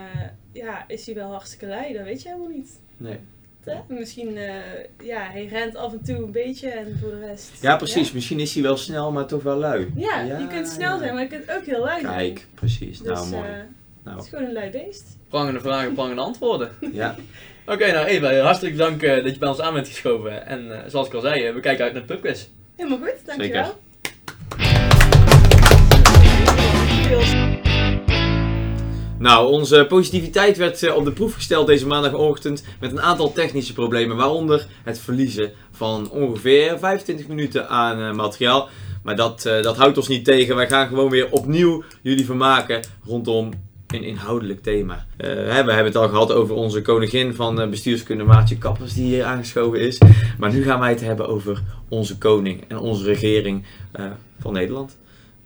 [0.52, 2.80] ja, is hij wel hartstikke lui, dat weet je helemaal niet.
[2.96, 3.18] Nee.
[3.64, 3.74] Hè?
[3.88, 4.54] Misschien, eh,
[5.04, 7.50] ja, hij rent af en toe een beetje en voor de rest...
[7.62, 8.12] Ja, precies.
[8.12, 9.92] Misschien is hij wel snel, maar toch wel lui.
[9.96, 12.12] Ja, je kunt snel zijn, maar je kunt ook heel lui zijn.
[12.16, 12.98] Kijk, precies.
[12.98, 13.44] Dus, nou, mooi.
[13.48, 13.54] eh,
[14.04, 14.16] Nou.
[14.16, 15.04] Het is gewoon een lui beest.
[15.28, 16.70] prangende vragen, prangende antwoorden.
[16.92, 17.14] Ja.
[17.66, 20.46] Oké, nou Eva, hartelijk dank eh, dat je bij ons aan bent geschoven.
[20.46, 22.46] En eh, zoals ik al zei, we kijken uit naar de pubquiz.
[22.76, 23.76] Helemaal goed, dankjewel.
[29.18, 33.72] Nou, onze positiviteit werd eh, op de proef gesteld deze maandagochtend met een aantal technische
[33.72, 38.68] problemen, waaronder het verliezen van ongeveer 25 minuten aan eh, materiaal.
[39.02, 40.56] Maar dat, eh, dat houdt ons niet tegen.
[40.56, 43.50] Wij gaan gewoon weer opnieuw jullie vermaken rondom
[43.86, 45.06] een inhoudelijk thema.
[45.16, 49.80] We hebben het al gehad over onze koningin van bestuurskunde, Maartje Kappers, die hier aangeschoven
[49.80, 49.98] is.
[50.38, 53.64] Maar nu gaan wij het hebben over onze koning en onze regering
[54.38, 54.96] van Nederland.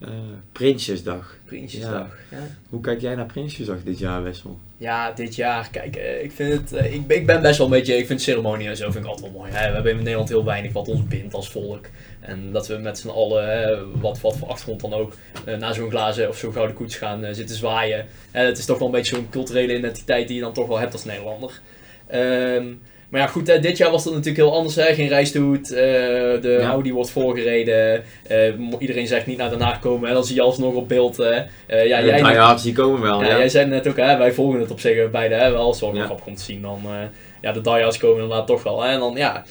[0.03, 0.09] Eh,
[0.53, 1.37] Prinsjesdag.
[1.45, 2.39] Prinsjesdag, ja.
[2.69, 4.59] Hoe kijk jij naar Prinsjesdag dit jaar, Wessel?
[4.77, 7.67] Ja, dit jaar, kijk, eh, ik vind het, eh, ik, ben- ik ben best wel
[7.67, 9.53] een beetje, ik vind ceremonie en zo vind ik altijd wel mooi.
[9.53, 9.69] Hè.
[9.69, 11.87] We hebben in Nederland heel weinig wat ons bindt als volk.
[12.21, 15.13] En dat we met z'n allen, hè, wat, wat voor achtergrond dan ook,
[15.59, 18.07] naar zo'n glazen of zo'n gouden koets gaan zitten zwaaien.
[18.31, 20.93] Het is toch wel een beetje zo'n culturele identiteit die je dan toch wel hebt
[20.93, 21.61] als Nederlander.
[22.07, 22.67] Ehm,
[23.13, 24.75] maar ja, goed, dit jaar was dat natuurlijk heel anders.
[24.75, 24.95] Hè?
[24.95, 25.77] Geen reisdoet, eh
[26.43, 26.69] de Ja.
[26.69, 28.03] Audi wordt voorgereden.
[28.29, 30.15] eh, iedereen zegt niet naar Den Haag komen, hè?
[30.15, 31.17] dan zie je alsnog op beeld.
[31.17, 31.31] hè.
[31.31, 33.39] Eh, ja, jij, die komen wel, ja, ja.
[33.39, 35.77] Jij zei net ook, hè, wij volgen het op zich beide hè, wel.
[35.81, 36.05] Wel Ja.
[36.05, 36.63] grappig om te zien.
[36.63, 36.81] Dan,
[37.41, 38.83] ja, de diehards komen inderdaad toch wel.
[38.83, 38.93] Hè?
[38.93, 39.45] En dan, ja...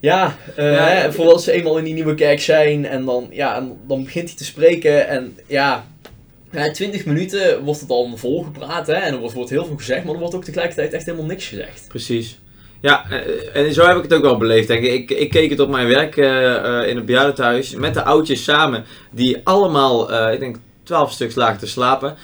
[0.00, 1.12] Ja, hè, ja.
[1.12, 4.36] voordat ze eenmaal in die nieuwe kerk zijn en dan, ja, en dan begint hij
[4.36, 5.84] te spreken en ja,
[6.52, 10.04] ja, 20 minuten wordt het al volgepraat hè, en er wordt, wordt heel veel gezegd,
[10.04, 11.84] maar er wordt ook tegelijkertijd echt helemaal niks gezegd.
[11.88, 12.40] Precies.
[12.84, 14.70] Ja, eh, en zo heb ik het ook wel beleefd.
[14.70, 15.10] Ik.
[15.10, 18.84] Ik, keek het op mijn werk eh, eh, in het bejaardentehuis met de oudjes samen,
[19.10, 22.16] die allemaal, ik denk, 12 stuks lagen te slapen.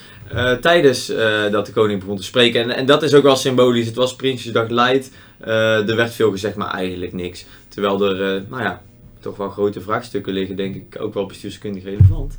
[0.61, 1.07] tijdens
[1.51, 2.63] dat de koning begon te spreken.
[2.63, 3.87] En, en dat is ook wel symbolisch.
[3.87, 5.11] Het was Prinsjesdag light.
[5.41, 7.45] Er werd veel gezegd, maar eigenlijk niks.
[7.69, 8.83] Terwijl er, nou ja,
[9.21, 12.39] toch wel grote vraagstukken liggen, denk ik, ook wel bestuurskundig relevant.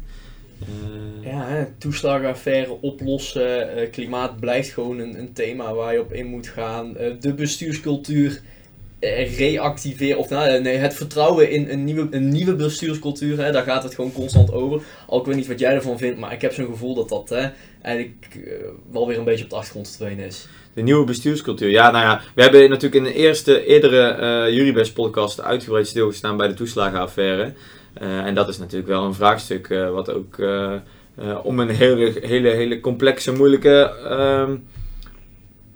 [0.61, 6.13] Eh, Ja, hè, toeslagenaffaire oplossen, eh, klimaat blijft gewoon een, een thema waar je op
[6.13, 6.97] in moet gaan.
[6.97, 8.41] Eh, de bestuurscultuur
[9.37, 13.83] reactiveren, of nou, nee, het vertrouwen in een nieuwe, een nieuwe bestuurscultuur, hè, daar gaat
[13.83, 14.81] het gewoon constant over.
[15.07, 17.29] Al ik weet niet wat jij ervan vindt, maar ik heb zo'n gevoel dat dat
[17.29, 17.49] hè,
[17.81, 18.39] eigenlijk
[18.91, 20.47] wel weer een beetje op de achtergrond verdwenen is.
[20.73, 21.69] De nieuwe bestuurscultuur.
[21.69, 26.37] Ja, nou ja, we hebben natuurlijk in de eerste, eerdere eh Jurybest podcast uitgebreid stilgestaan
[26.37, 27.53] bij de toeslagenaffaire.
[27.93, 30.73] Eh, en dat is natuurlijk wel een vraagstuk eh, wat ook eh,
[31.15, 34.55] eh, om een hele, hele, hele complexe, moeilijke ehm,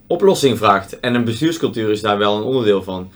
[0.08, 1.00] oplossing vraagt.
[1.00, 3.12] En een bestuurscultuur is daar wel een onderdeel van.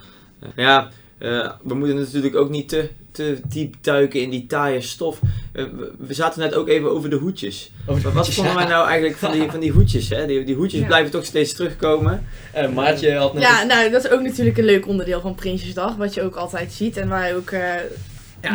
[0.55, 5.19] Ja, eh, we moeten natuurlijk ook niet te, te diep duiken in die taaie stof.
[5.53, 7.71] We, we zaten net ook even over de hoedjes.
[7.85, 8.59] Over de Wat hoedjes, vonden ja.
[8.59, 10.09] wij nou eigenlijk van die, van die hoedjes?
[10.09, 10.25] Hè?
[10.25, 10.85] Die, die hoedjes Ja.
[10.88, 12.25] blijven toch steeds terugkomen.
[12.53, 13.43] Eh, Maartje had net...
[13.43, 16.73] Ja, nou, dat is ook natuurlijk een leuk onderdeel van Prinsjesdag, wat je ook altijd
[16.73, 17.51] ziet en waar je ook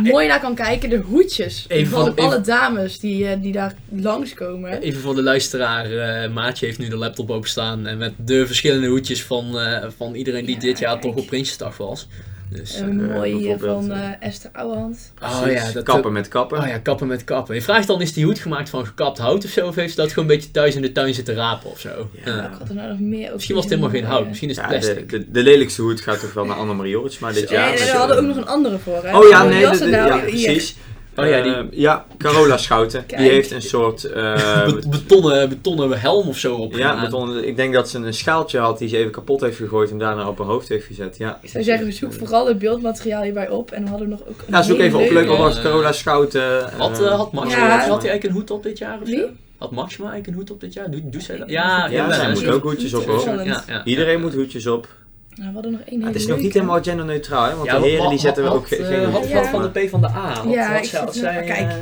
[0.02, 0.90] mooi naar kan kijken.
[0.90, 4.80] De hoedjes Even van, van- alle even- dames die, eh, die daar langskomen.
[4.80, 8.86] Even voor de luisteraar, eh, Maatje heeft nu de laptop openstaan en met de verschillende
[8.86, 12.08] hoedjes van, eh, van iedereen die dit jaar toch op Prinsjesdag was.
[12.54, 15.12] Dus, En een eh, mooie van eh, eh, Esther Ouwehand.
[15.22, 15.62] Oh Precies.
[15.66, 16.58] ja, dat, Kappen met kappen.
[16.58, 17.54] Oh ja, kappen met kappen.
[17.54, 19.66] Je vraagt dan, is die hoed gemaakt van gekapt hout of zo?
[19.66, 22.08] Of heeft ze dat gewoon een beetje thuis in de tuin zitten rapen of zo?
[22.24, 22.44] Ja.
[22.44, 23.34] Ik had er nou nog meer over.
[23.34, 25.10] Misschien was het helemaal geen hout, misschien is het Ja, plastic.
[25.10, 27.68] de, de, de lelijkste hoed gaat toch wel naar Annemarie Jorritsma dit jaar.
[27.68, 29.04] Nee, nee, Met, we hadden ook nog een andere voor.
[29.04, 29.18] Hè?
[29.18, 29.90] Oh ja, nee, nou?
[29.90, 30.76] ja, precies.
[31.16, 33.04] Oh ja, die- Eh, ja, Carola Schouten.
[33.06, 34.04] Die heeft een soort...
[34.04, 36.74] eh, Be- betonnen, betonnen helm of zo op.
[36.76, 39.90] ja, betonnen, ik denk dat ze een schaaltje had die ze even kapot heeft gegooid
[39.90, 41.16] en daarna op haar hoofd heeft gezet.
[41.18, 43.70] Ja, Ik zou zeggen, we zoeken vooral het beeldmateriaal hierbij op.
[43.70, 45.04] En we hadden nog ook ja zoek even op.
[45.04, 46.70] Leuk leuke- alvast Carola Schouten.
[46.72, 47.58] eh, Had, eh, had Max Ja.
[47.60, 49.18] had, had hij eigenlijk een hoed op dit jaar of Wie?
[49.18, 49.26] zo?
[49.58, 50.90] Had Maxima eigenlijk een hoed op dit jaar?
[50.90, 51.48] Doet, doet zij dat?
[51.50, 53.44] Ja, Ja, Ja, ja, zij moet ook hoedjes op hoor.
[53.44, 53.84] Ja, ja.
[53.84, 54.88] Iedereen moet hoedjes op.
[55.36, 57.54] Nou, we hadden nog één hele het is nog niet helemaal genderneutraal, hè?
[57.54, 59.80] want Ja, de heren wat- die zetten we wat- ook geen wat, eh, van de
[59.86, 60.32] P van de A.
[60.34, 61.70] Had, Ja, had had zij, kijk.
[61.70, 61.76] eh,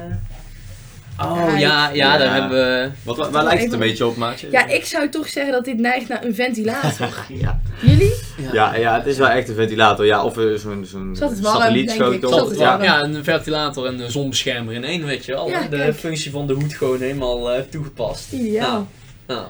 [1.21, 1.59] Oh Kijk.
[1.59, 2.91] ja, ja, daar hebben we...
[3.03, 4.49] Wat, waar, waar lijkt het een beetje op, maatje?
[4.51, 7.09] Ja, ik zou toch zeggen dat dit neigt naar een ventilator.
[7.29, 7.61] Ja.
[7.83, 8.13] Jullie?
[8.53, 10.07] Ja, ja, het is wel echt een ventilator.
[10.07, 12.53] Ja, of eh, zo'n zo'n satellietschotel.
[12.59, 12.83] Ja.
[12.83, 15.49] Ja, een ventilator en een zonbeschermer in één, weet je wel.
[15.49, 15.95] Ja, de kijk.
[15.95, 18.33] functie van de hoed gewoon helemaal eh, toegepast.
[18.33, 18.87] Ideaal.
[19.29, 19.49] Ja.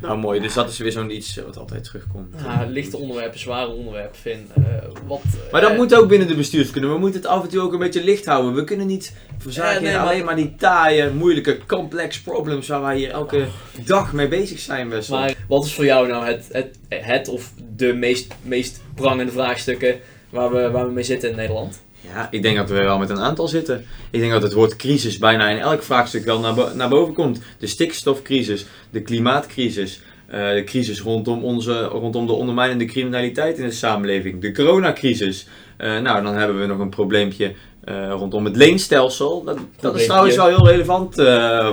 [0.00, 0.40] Nou, mooi.
[0.40, 2.34] Dus dat is weer zo'n iets wat altijd terugkomt.
[2.42, 4.50] Ja, lichte onderwerpen, zware onderwerpen, Finn.
[4.56, 4.62] Eh,
[5.06, 6.88] wat, eh, Maar dat moet ook binnen de bestuurskunde.
[6.88, 8.54] We moeten het af en toe ook een beetje licht houden.
[8.54, 9.14] We kunnen niet
[9.56, 13.46] nee, in maar- alleen maar die taaie, moeilijke, complex problems waar wij hier elke
[13.84, 15.10] dag mee bezig zijn, best.
[15.10, 20.00] Maar wat is voor jou nou het, het, het of de meest, meest prangende vraagstukken
[20.30, 21.80] waar we, waar we mee zitten in Nederland?
[22.00, 23.84] Ja, ik denk dat we wel met een aantal zitten.
[24.10, 27.14] Ik denk dat het woord crisis bijna in elk vraagstuk wel naar, bo- naar boven
[27.14, 27.40] komt.
[27.58, 33.70] De stikstofcrisis, de klimaatcrisis, eh, de crisis rondom, onze, rondom de ondermijnende criminaliteit in de
[33.72, 35.46] samenleving, de coronacrisis.
[35.76, 39.44] Eh, nou, dan hebben we nog een probleempje eh, rondom het leenstelsel.
[39.44, 41.14] Dat, dat is trouwens wel heel relevant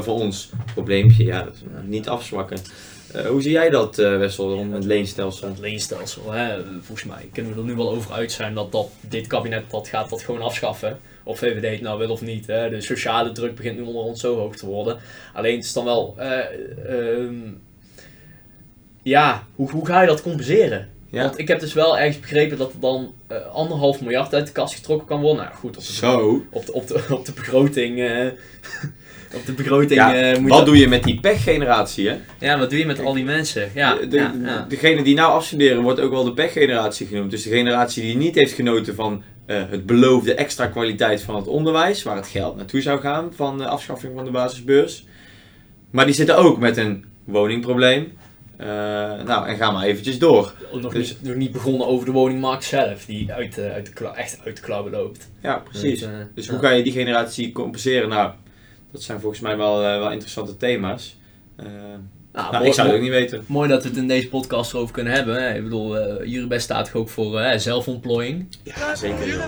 [0.03, 0.49] voor ons.
[0.73, 2.57] Probleempje, ja, dat is, niet afzwakken.
[3.15, 5.47] Eh, hoe zie jij dat, eh Wessel, rondom het leenstelsel?
[5.47, 8.87] Het leenstelsel, hè, volgens mij kunnen we er nu wel over uit zijn dat, dat
[9.01, 10.99] dit kabinet dat gaat dat gewoon afschaffen.
[11.23, 12.47] Of VVD het nou wil of niet.
[12.47, 12.69] Hè.
[12.69, 14.97] De sociale druk begint nu onder ons zo hoog te worden.
[15.33, 16.15] Alleen het is dan wel...
[16.17, 16.39] eh,
[16.87, 17.35] ehm,
[19.03, 20.89] ja, hoe, hoe ga je dat compenseren?
[21.09, 21.21] Ja.
[21.23, 24.51] Want ik heb dus wel ergens begrepen dat er dan eh, anderhalf miljard uit de
[24.51, 25.43] kas getrokken kan worden.
[25.43, 26.45] Nou goed, op de, Zo.
[26.51, 27.99] Op de, op de, op de begroting...
[27.99, 28.27] eh,
[29.35, 32.15] op de begroting Ja, eh, moet wat dat- doe je met die pechgeneratie, hè?
[32.39, 33.69] Ja, wat doe je met al die mensen?
[33.73, 34.65] Ja, de, de- ja, ja.
[34.69, 37.31] Degene die nou afstuderen wordt ook wel de pechgeneratie genoemd.
[37.31, 41.47] Dus de generatie die niet heeft genoten van eh, het beloofde extra kwaliteit van het
[41.47, 45.05] onderwijs, waar het geld naartoe zou gaan van de afschaffing van de basisbeurs.
[45.91, 48.11] Maar die zitten ook met een woningprobleem.
[48.57, 48.67] Eh,
[49.25, 50.53] nou, en ga maar eventjes door.
[50.81, 54.05] Nog, Dus- niet, nog niet begonnen over de woningmarkt zelf, die uit, de- uit de
[54.07, 55.29] echt uit de klauwen loopt.
[55.41, 55.99] Ja, precies.
[55.99, 56.51] Dus, Dus ja.
[56.51, 58.09] hoe ga je die generatie compenseren?
[58.09, 58.31] Nou,
[58.95, 61.17] dat zijn volgens mij wel, eh, wel interessante thema's.
[61.55, 61.65] Eh,
[62.33, 63.43] Nou, nou, mooi- ik zou het ook niet weten.
[63.47, 65.43] Mooi dat we het in deze podcast erover kunnen hebben.
[65.43, 65.55] Hè.
[65.55, 68.47] Ik bedoel, Juribest staat ook voor eh, zelfontplooiing.
[68.63, 69.27] Ja, zeker.
[69.27, 69.43] joh.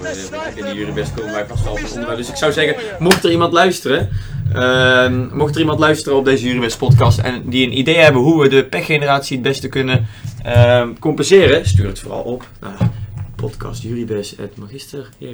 [0.55, 1.63] In de Juribest komen wij vast
[1.95, 2.15] wel.
[2.15, 4.09] Dus ik zou zeggen, mocht er iemand luisteren,
[4.53, 8.41] ehm, mocht er iemand luisteren op deze Juribest podcast en die een idee hebben hoe
[8.41, 10.07] we de pechgeneratie het beste kunnen
[10.43, 12.89] ehm, compenseren, stuur het vooral op naar
[13.35, 15.27] podcast Juribest magister Eh,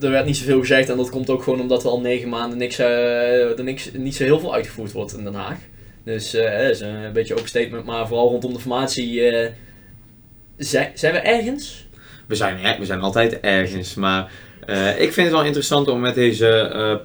[0.00, 2.58] er werd niet zoveel gezegd en dat komt ook gewoon omdat er al negen maanden
[2.58, 5.58] niks, eh, er niks, niet zo heel veel uitgevoerd wordt in Den Haag.
[6.04, 9.28] Dus eh, dat is een beetje open statement, maar vooral rondom de formatie.
[9.30, 9.50] eh,
[10.56, 11.86] zijn, zijn we ergens?
[12.26, 14.30] We zijn, er- we zijn altijd ergens, maar
[14.66, 16.96] eh, ik vind het wel interessant om met deze eh,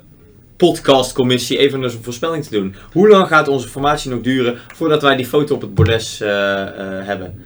[0.58, 2.76] podcastcommissie even een voorspelling te doen.
[2.92, 6.62] Hoe lang gaat onze formatie nog duren voordat wij die foto op het bordes eh,
[6.62, 7.44] eh, hebben?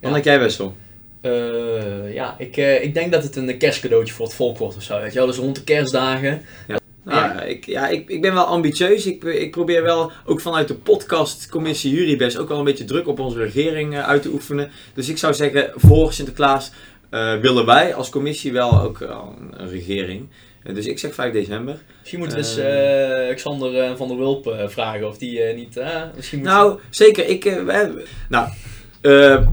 [0.00, 0.76] Dan denk jij Wessel.
[1.20, 4.82] Eh, ja, ik, eh, ik denk dat het een kerstcadeautje voor het volk wordt of
[4.82, 5.00] zo.
[5.00, 5.26] Weet je wel?
[5.26, 6.42] Dus rond de kerstdagen.
[6.68, 6.78] Ja.
[7.04, 9.06] Nou, ik, ja, ik, ik ben wel ambitieus.
[9.06, 13.18] Ik, ik probeer wel ook vanuit de podcastcommissie Jurybest ook wel een beetje druk op
[13.18, 14.70] onze regering eh, uit te oefenen.
[14.94, 16.70] Dus ik zou zeggen, voor Sinterklaas
[17.10, 19.18] eh, willen wij als commissie wel ook eh,
[19.56, 20.28] een, regering.
[20.62, 21.78] Eh, dus ik zeg 5 december.
[21.98, 25.42] Misschien moeten we eens Eh, eh, Xander eh, van der Wulp eh, vragen of die
[25.42, 25.76] eh, niet...
[25.76, 27.26] eh, misschien moet- Nou, zeker.
[27.28, 27.82] Ik, eh,
[28.28, 28.48] nou,
[29.00, 29.46] eh,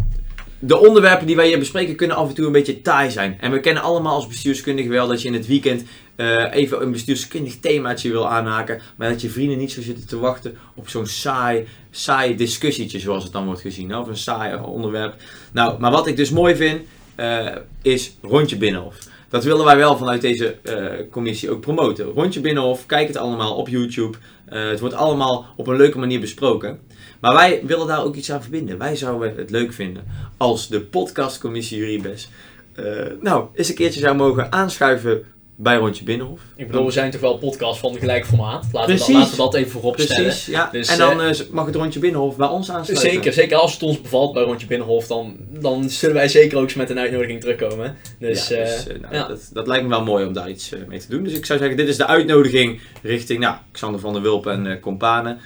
[0.60, 3.38] de onderwerpen die wij hier bespreken kunnen af en toe een beetje taai zijn.
[3.40, 5.84] En we kennen allemaal als bestuurskundige wel dat je in het weekend
[6.16, 8.82] eh, even een bestuurskundig themaatje wil aanhaken.
[8.96, 13.24] Maar dat je vrienden niet zo zitten te wachten op zo'n saai, saai discussietje zoals
[13.24, 13.96] het dan wordt gezien.
[13.96, 15.16] Of een saai onderwerp.
[15.52, 16.82] Nou, maar wat ik dus mooi vind,
[17.16, 18.96] eh, is rondje Binnenhof.
[19.30, 22.06] Dat willen wij wel vanuit deze eh, commissie ook promoten.
[22.06, 24.18] Rondje Binnenhof, kijk het allemaal op YouTube.
[24.46, 26.80] Eh, het wordt allemaal op een leuke manier besproken.
[27.20, 28.78] Maar wij willen daar ook iets aan verbinden.
[28.78, 30.04] Wij zouden het leuk vinden
[30.38, 32.30] als de podcastcommissie Juribes
[32.74, 35.24] eh nou eens een keertje zou mogen aanschuiven
[35.60, 36.42] bij Rondje Binnenhof.
[36.56, 38.66] Ik bedoel, we zijn toch wel podcast van gelijk formaat.
[38.72, 40.24] Laten, we, dat, laten we dat even voorop stellen.
[40.24, 40.70] Precies, ja.
[40.72, 43.12] Dus, en dan eh, eh, mag het Rondje Binnenhof bij ons aansluiten.
[43.12, 46.64] Zeker, zeker als het ons bevalt bij Rondje Binnenhof, dan, dan zullen wij zeker ook
[46.64, 47.96] eens met een uitnodiging terugkomen.
[48.20, 49.28] Dus, ja, dus, eh, nou, ja.
[49.28, 51.24] dat, dat lijkt me wel mooi om daar iets mee te doen.
[51.24, 54.80] Dus ik zou zeggen, dit is de uitnodiging richting nou, Xander van der Wulp en
[54.80, 55.40] Companen.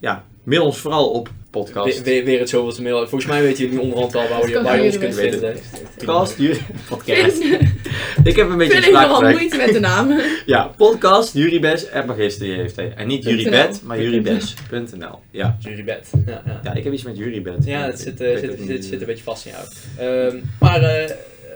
[0.00, 1.94] Ja, mail ons vooral op podcast.
[1.94, 2.98] weer, weer, weer het zoveelste mail.
[2.98, 5.48] Volgens mij weten jullie nu onderhand wel waar, je, waar je ons kunt vinden.
[5.48, 5.62] het.
[5.96, 6.36] Podcast,
[6.88, 7.42] podcast.
[8.30, 10.12] ik heb een beetje Ik een nogal moeite met de naam.
[10.46, 12.92] Ja, podcast, Jurybes en Magister heeft hij.
[12.96, 13.30] En niet .nl.
[13.30, 15.18] Jurybed, maar jurybes.nl.
[15.30, 15.56] Ja.
[15.60, 16.10] Jurybed.
[16.26, 16.60] Ja, ja.
[16.64, 17.64] ja, ik heb iets met Jurybed.
[17.64, 19.66] Ja, het zit, eh, zit, zit, niet, zit, eh, een beetje vast in jou.
[19.98, 21.10] Ehm, maar eh,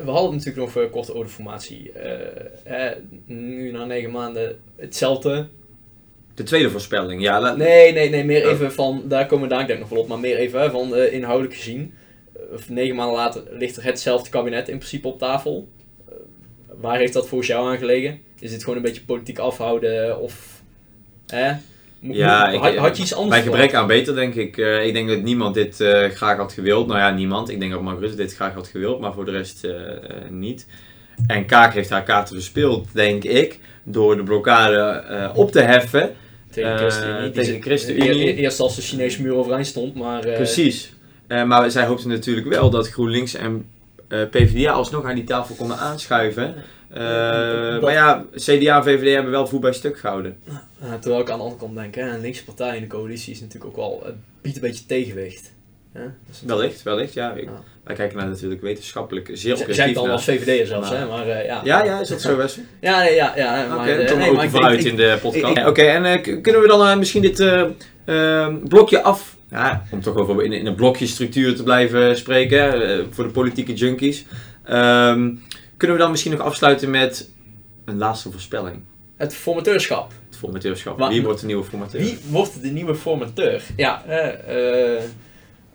[0.05, 1.93] we hadden het natuurlijk nog kort over de formatie.
[1.93, 2.97] Eh, eh,
[3.27, 5.47] nu na negen maanden hetzelfde.
[6.37, 7.41] De tweede voorspelling, ja.
[7.41, 8.53] la- Nee, nee, nee, meer Oh.
[8.53, 10.95] even van, daar komen we daar denk ik nog wel op, maar meer even van
[10.95, 11.95] eh, inhoudelijk gezien.
[12.37, 15.69] Eh, of negen maanden later ligt er hetzelfde kabinet in principe op tafel.
[16.09, 16.15] Eh,
[16.81, 18.19] waar heeft dat volgens jou aan gelegen?
[18.41, 20.63] Is het gewoon een beetje politiek afhouden of...
[21.27, 21.53] Hè?
[22.01, 24.57] Mo- Ja, ik, had, had je iets anders bij gebrek aan beter denk ik.
[24.57, 25.75] Ik denk dat niemand dit
[26.15, 26.87] graag had gewild.
[26.87, 27.49] Nou ja, niemand.
[27.51, 29.67] Ik denk dat Mark Rutte dit graag had gewild, maar voor de rest
[30.31, 30.67] niet.
[31.27, 36.15] En Kaak heeft haar kaarten verspeeld, denk ik, door de blokkade op te heffen.
[36.57, 37.31] Tegen Eh, ChristenUnie.
[37.31, 38.29] Tegen ChristenUnie.
[38.29, 40.25] e- Eerst als de Chinese muur overeind stond, maar...
[40.25, 40.93] eh, Precies.
[41.27, 43.67] Eh, maar zij hoopten natuurlijk wel dat GroenLinks en
[44.09, 46.55] eh, PvdA alsnog aan die tafel konden aanschuiven.
[46.91, 47.01] Eh,
[47.81, 50.37] maar ja, CDA en VVD hebben wel voet bij stuk gehouden.
[50.81, 53.33] eh, terwijl ik aan de andere kant denk, hè, een linkse partij in de coalitie
[53.33, 54.03] is natuurlijk ook wel...
[54.05, 55.53] Het biedt een beetje tegenwicht.
[55.93, 56.03] Hè?
[56.47, 57.33] Wellicht, wellicht, ja.
[57.33, 57.49] Ik-
[57.87, 59.77] Wij kijken naar natuurlijk wetenschappelijk zeer objectief.
[59.77, 60.13] Zij dan naar.
[60.13, 61.07] als VVD'er zelfs, hè?
[61.07, 61.61] Maar, eh, ja.
[61.65, 62.63] Ja, ja, is dat zo, Wessel?
[62.81, 63.65] Ja, nee, ja, ja.
[63.65, 65.67] Oké, maar, dan eh, nee, ook vooruit in de podcast.
[65.67, 67.45] Oké, en eh, kunnen we dan misschien dit
[68.69, 69.37] blokje af...
[69.51, 74.25] Ja, om toch over in, in een blokjestructuur te blijven spreken, voor de politieke junkies.
[74.65, 75.35] Ehm,
[75.77, 77.31] kunnen we dan misschien nog afsluiten met
[77.85, 78.83] een laatste voorspelling?
[79.17, 80.13] Het formateurschap.
[80.27, 81.09] Het formateurschap.
[81.09, 82.01] Wie wordt de nieuwe formateur?
[82.01, 83.63] Wie wordt de nieuwe formateur?
[83.77, 85.03] Ja, eh, eh,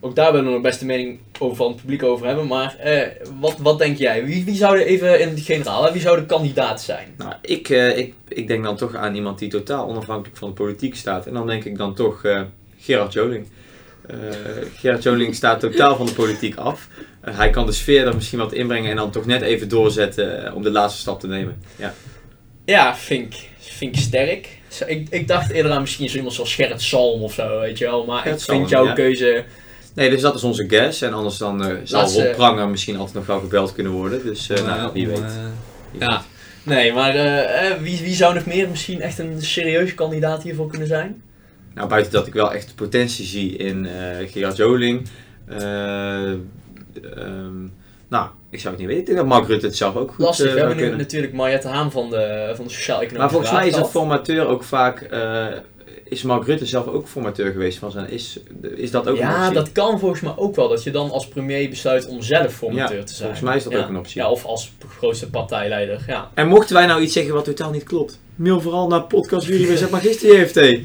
[0.04, 2.48] ook daar willen we nog best de mening over van het publiek over hebben.
[2.48, 3.08] Maar eh,
[3.40, 4.26] wat, wat denk jij?
[4.26, 7.14] Wie, wie zou er even in het generaal, hè, wie zou de kandidaat zijn?
[7.18, 10.56] Nou, ik, eh, ik, ik denk dan toch aan iemand die totaal onafhankelijk van de
[10.56, 11.28] politiek staat.
[11.28, 12.42] En dan denk ik dan toch eh,
[12.80, 13.48] Gerard Joling.
[14.76, 16.88] Gerard Joling staat totaal van de politiek af.
[17.22, 20.64] Hij kan de sfeer er misschien wat inbrengen en dan toch net even doorzetten om
[20.64, 21.62] de laatste stap te nemen.
[21.76, 21.94] Ja.
[22.66, 24.48] Ja, vind ik, vind ik sterk.
[24.86, 27.86] Ik, ik dacht eerder aan misschien zo iemand zoals Gerrit Salm of zo, weet je
[27.86, 28.06] wel.
[28.06, 28.94] Maar Gerrit ik vind Salm, jouw ja.
[28.94, 29.46] keuze...
[29.96, 31.02] Nee, dus dat is onze guess.
[31.02, 34.24] En anders dan eh, zal Laatste- Rob Pranger misschien altijd nog wel gebeld kunnen worden.
[34.24, 35.18] Dus eh, nou, wie weet.
[35.20, 35.26] eh,
[35.92, 36.22] Wie Ja.
[36.64, 37.14] Nee, maar
[37.82, 41.22] wie, wie zou nog meer misschien echt een serieuze kandidaat hiervoor kunnen zijn?
[41.74, 43.88] Nou, buiten dat ik wel echt potentie zie in
[44.28, 45.08] Gerard Joling.
[45.48, 47.62] eh, ehm,
[48.08, 49.00] nou, ik zou het niet weten.
[49.00, 51.34] Ik denk dat Mark Rutte het zelf ook goed Lastig, eh, we hebben nu natuurlijk
[51.34, 53.92] Mariette Haan van de, van de Sociaal-Economische Maar volgens mij is gehad.
[53.92, 55.08] formateur ook vaak.
[56.12, 58.10] Is Mark Rutte zelf ook formateur geweest van zijn.
[58.10, 58.40] Is,
[58.76, 59.54] is dat ook een Ja, optie?
[59.54, 60.70] dat kan volgens mij ook wel.
[60.70, 63.22] Dat je dan als premier besluit om zelf formateur Ja, te zijn.
[63.22, 63.80] volgens mij is dat Ja.
[63.80, 64.22] ook een optie.
[64.22, 66.04] Ja, of als grootste partijleider.
[66.08, 66.30] Ja.
[66.34, 69.68] En mochten wij nou iets zeggen wat totaal niet klopt, mail vooral naar podcast jullie
[69.80, 70.56] bij Magister heeft.
[70.56, 70.84] Je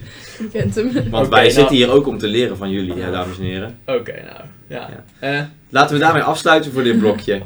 [0.52, 0.92] kent hem.
[1.10, 3.78] Want wij nou- zitten hier ook om te leren van jullie, hè, dames en heren.
[3.86, 4.40] Oké, nou.
[4.68, 5.04] Ja.
[5.18, 7.40] Eh, Laten we daarmee afsluiten voor dit blokje.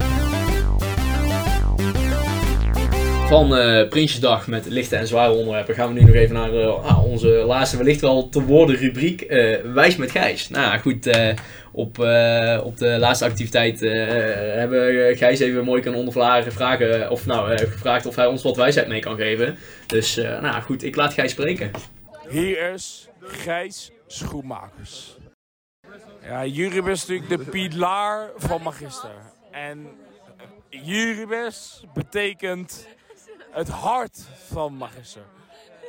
[3.30, 6.84] Van eh, Prinsjesdag met lichte en zware onderwerpen gaan we nu nog even naar eh,
[6.84, 9.20] ah, onze laatste wellicht wel te woorden rubriek.
[9.20, 10.48] eh, Wijs met Gijs.
[10.48, 11.18] Nou goed,
[11.72, 11.98] op,
[12.64, 18.16] op de laatste activiteit hebben Gijs even mooi kunnen ondervragen, vragen, of nou, gevraagd of
[18.16, 19.58] hij ons wat wijsheid mee kan geven.
[19.86, 21.70] Dus nou goed, ik laat Gijs spreken.
[22.28, 25.16] Hier is Gijs Schoenmakers.
[26.22, 29.16] Ja, Juribes is natuurlijk de pilaar van Magister.
[29.50, 29.88] En
[30.68, 32.86] Juribes betekent
[33.50, 35.24] het hart van Magister.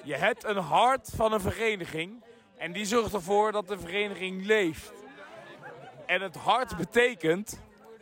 [0.04, 2.24] Je hebt een hart van een vereniging
[2.58, 4.92] en die zorgt ervoor dat de vereniging leeft.
[6.06, 7.60] En het hart betekent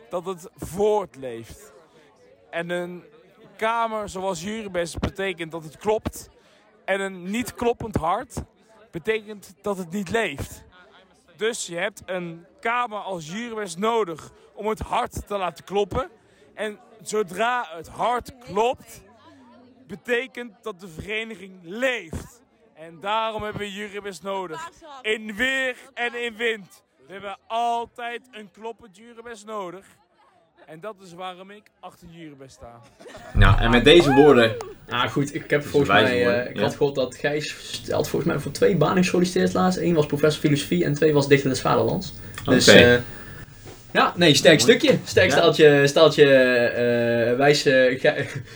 [0.10, 1.74] dat het voortleeft.
[2.50, 3.04] En een
[3.56, 6.30] kamer zoals Juribes betekent dat het klopt.
[6.86, 8.36] En een niet kloppend hart
[8.91, 10.64] betekent dat het niet leeft.
[11.36, 16.10] Dus je hebt een kamer als Juribes nodig om het hart te laten kloppen.
[16.53, 19.01] En zodra het hart klopt,
[19.90, 22.42] betekent dat de vereniging leeft.
[22.74, 24.70] En daarom hebben we Juribes nodig.
[25.02, 26.84] In weer en in wind.
[27.08, 29.86] We hebben altijd een kloppend Juribes nodig.
[30.66, 32.82] En dat is waarom ik achter Juribes sta.
[33.34, 34.58] Nou, en met deze woorden...
[34.90, 36.62] Ah, goed, ik heb volgens mij, woorden, eh, ik ja.
[36.62, 39.80] had gehoord dat Gijs stelt volgens mij voor twee banen gesolliciteerd laatst.
[39.80, 42.14] Eén was professor filosofie en twee was dichter des vaderlands.
[42.44, 42.78] Dus Oké.
[42.78, 43.02] eh,
[43.94, 44.98] ja, nee, sterk stukje.
[45.06, 45.36] Sterk Ja.
[45.38, 48.00] staaltje, staaltje eh, wijs, eh,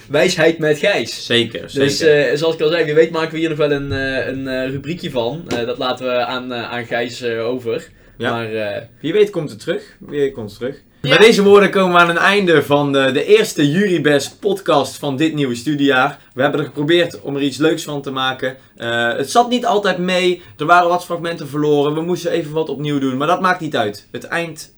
[0.09, 1.25] wijsheid met Gijs.
[1.25, 2.29] Zeker, Dus zeker.
[2.31, 4.47] eh, zoals ik al zei, wie weet maken we hier nog wel een, eh, een
[4.47, 5.43] eh, rubriekje van.
[5.47, 7.87] Eh, dat laten we aan, aan Gijs eh, over.
[8.17, 8.31] Ja.
[8.31, 9.83] Maar eh, Wie weet komt het terug.
[9.99, 10.75] Wie weet komt het terug.
[11.01, 15.17] Met deze woorden komen we aan een einde van de, de eerste Jurybest podcast van
[15.17, 16.17] dit nieuwe studiejaar.
[16.33, 18.55] We hebben er geprobeerd om er iets leuks van te maken.
[18.77, 20.41] Eh, het zat niet altijd mee.
[20.57, 21.93] Er waren wat fragmenten verloren.
[21.93, 23.17] We moesten even wat opnieuw doen.
[23.17, 24.07] Maar dat maakt niet uit.
[24.11, 24.71] Het eindstuk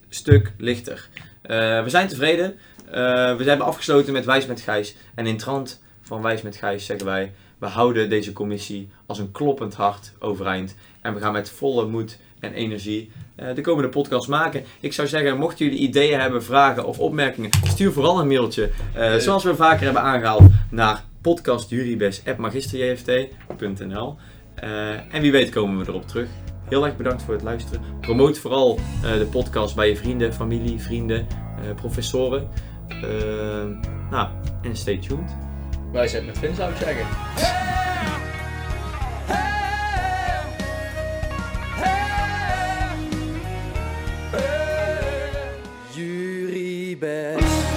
[0.57, 1.09] ligt er.
[1.41, 2.57] Eh, we zijn tevreden.
[2.85, 2.91] Eh,
[3.35, 4.95] we hebben afgesloten met Wijs met Gijs.
[5.15, 7.31] En in trant van Wijs met Gijs zeggen wij...
[7.57, 10.75] We houden deze commissie als een kloppend hart overeind.
[11.01, 14.63] En we gaan met volle moed en energie eh, de komende podcast maken.
[14.79, 18.69] Ik zou zeggen, mochten jullie ideeën hebben, vragen of opmerkingen, stuur vooral een mailtje.
[19.17, 24.17] zoals we vaker hebben aangehaald naar podcastjuribes.magisterjft.nl
[25.11, 26.27] En wie weet komen we erop terug.
[26.69, 27.81] Heel erg bedankt voor het luisteren.
[28.01, 32.49] Promoot vooral eh, de podcast bij je vrienden, familie, vrienden, eh, professoren.
[32.87, 33.65] Eh,
[34.09, 34.29] nou,
[34.61, 35.35] en stay tuned.
[35.91, 37.05] wij zijn met Vin zou ik zeggen.
[45.93, 47.74] Jurybes.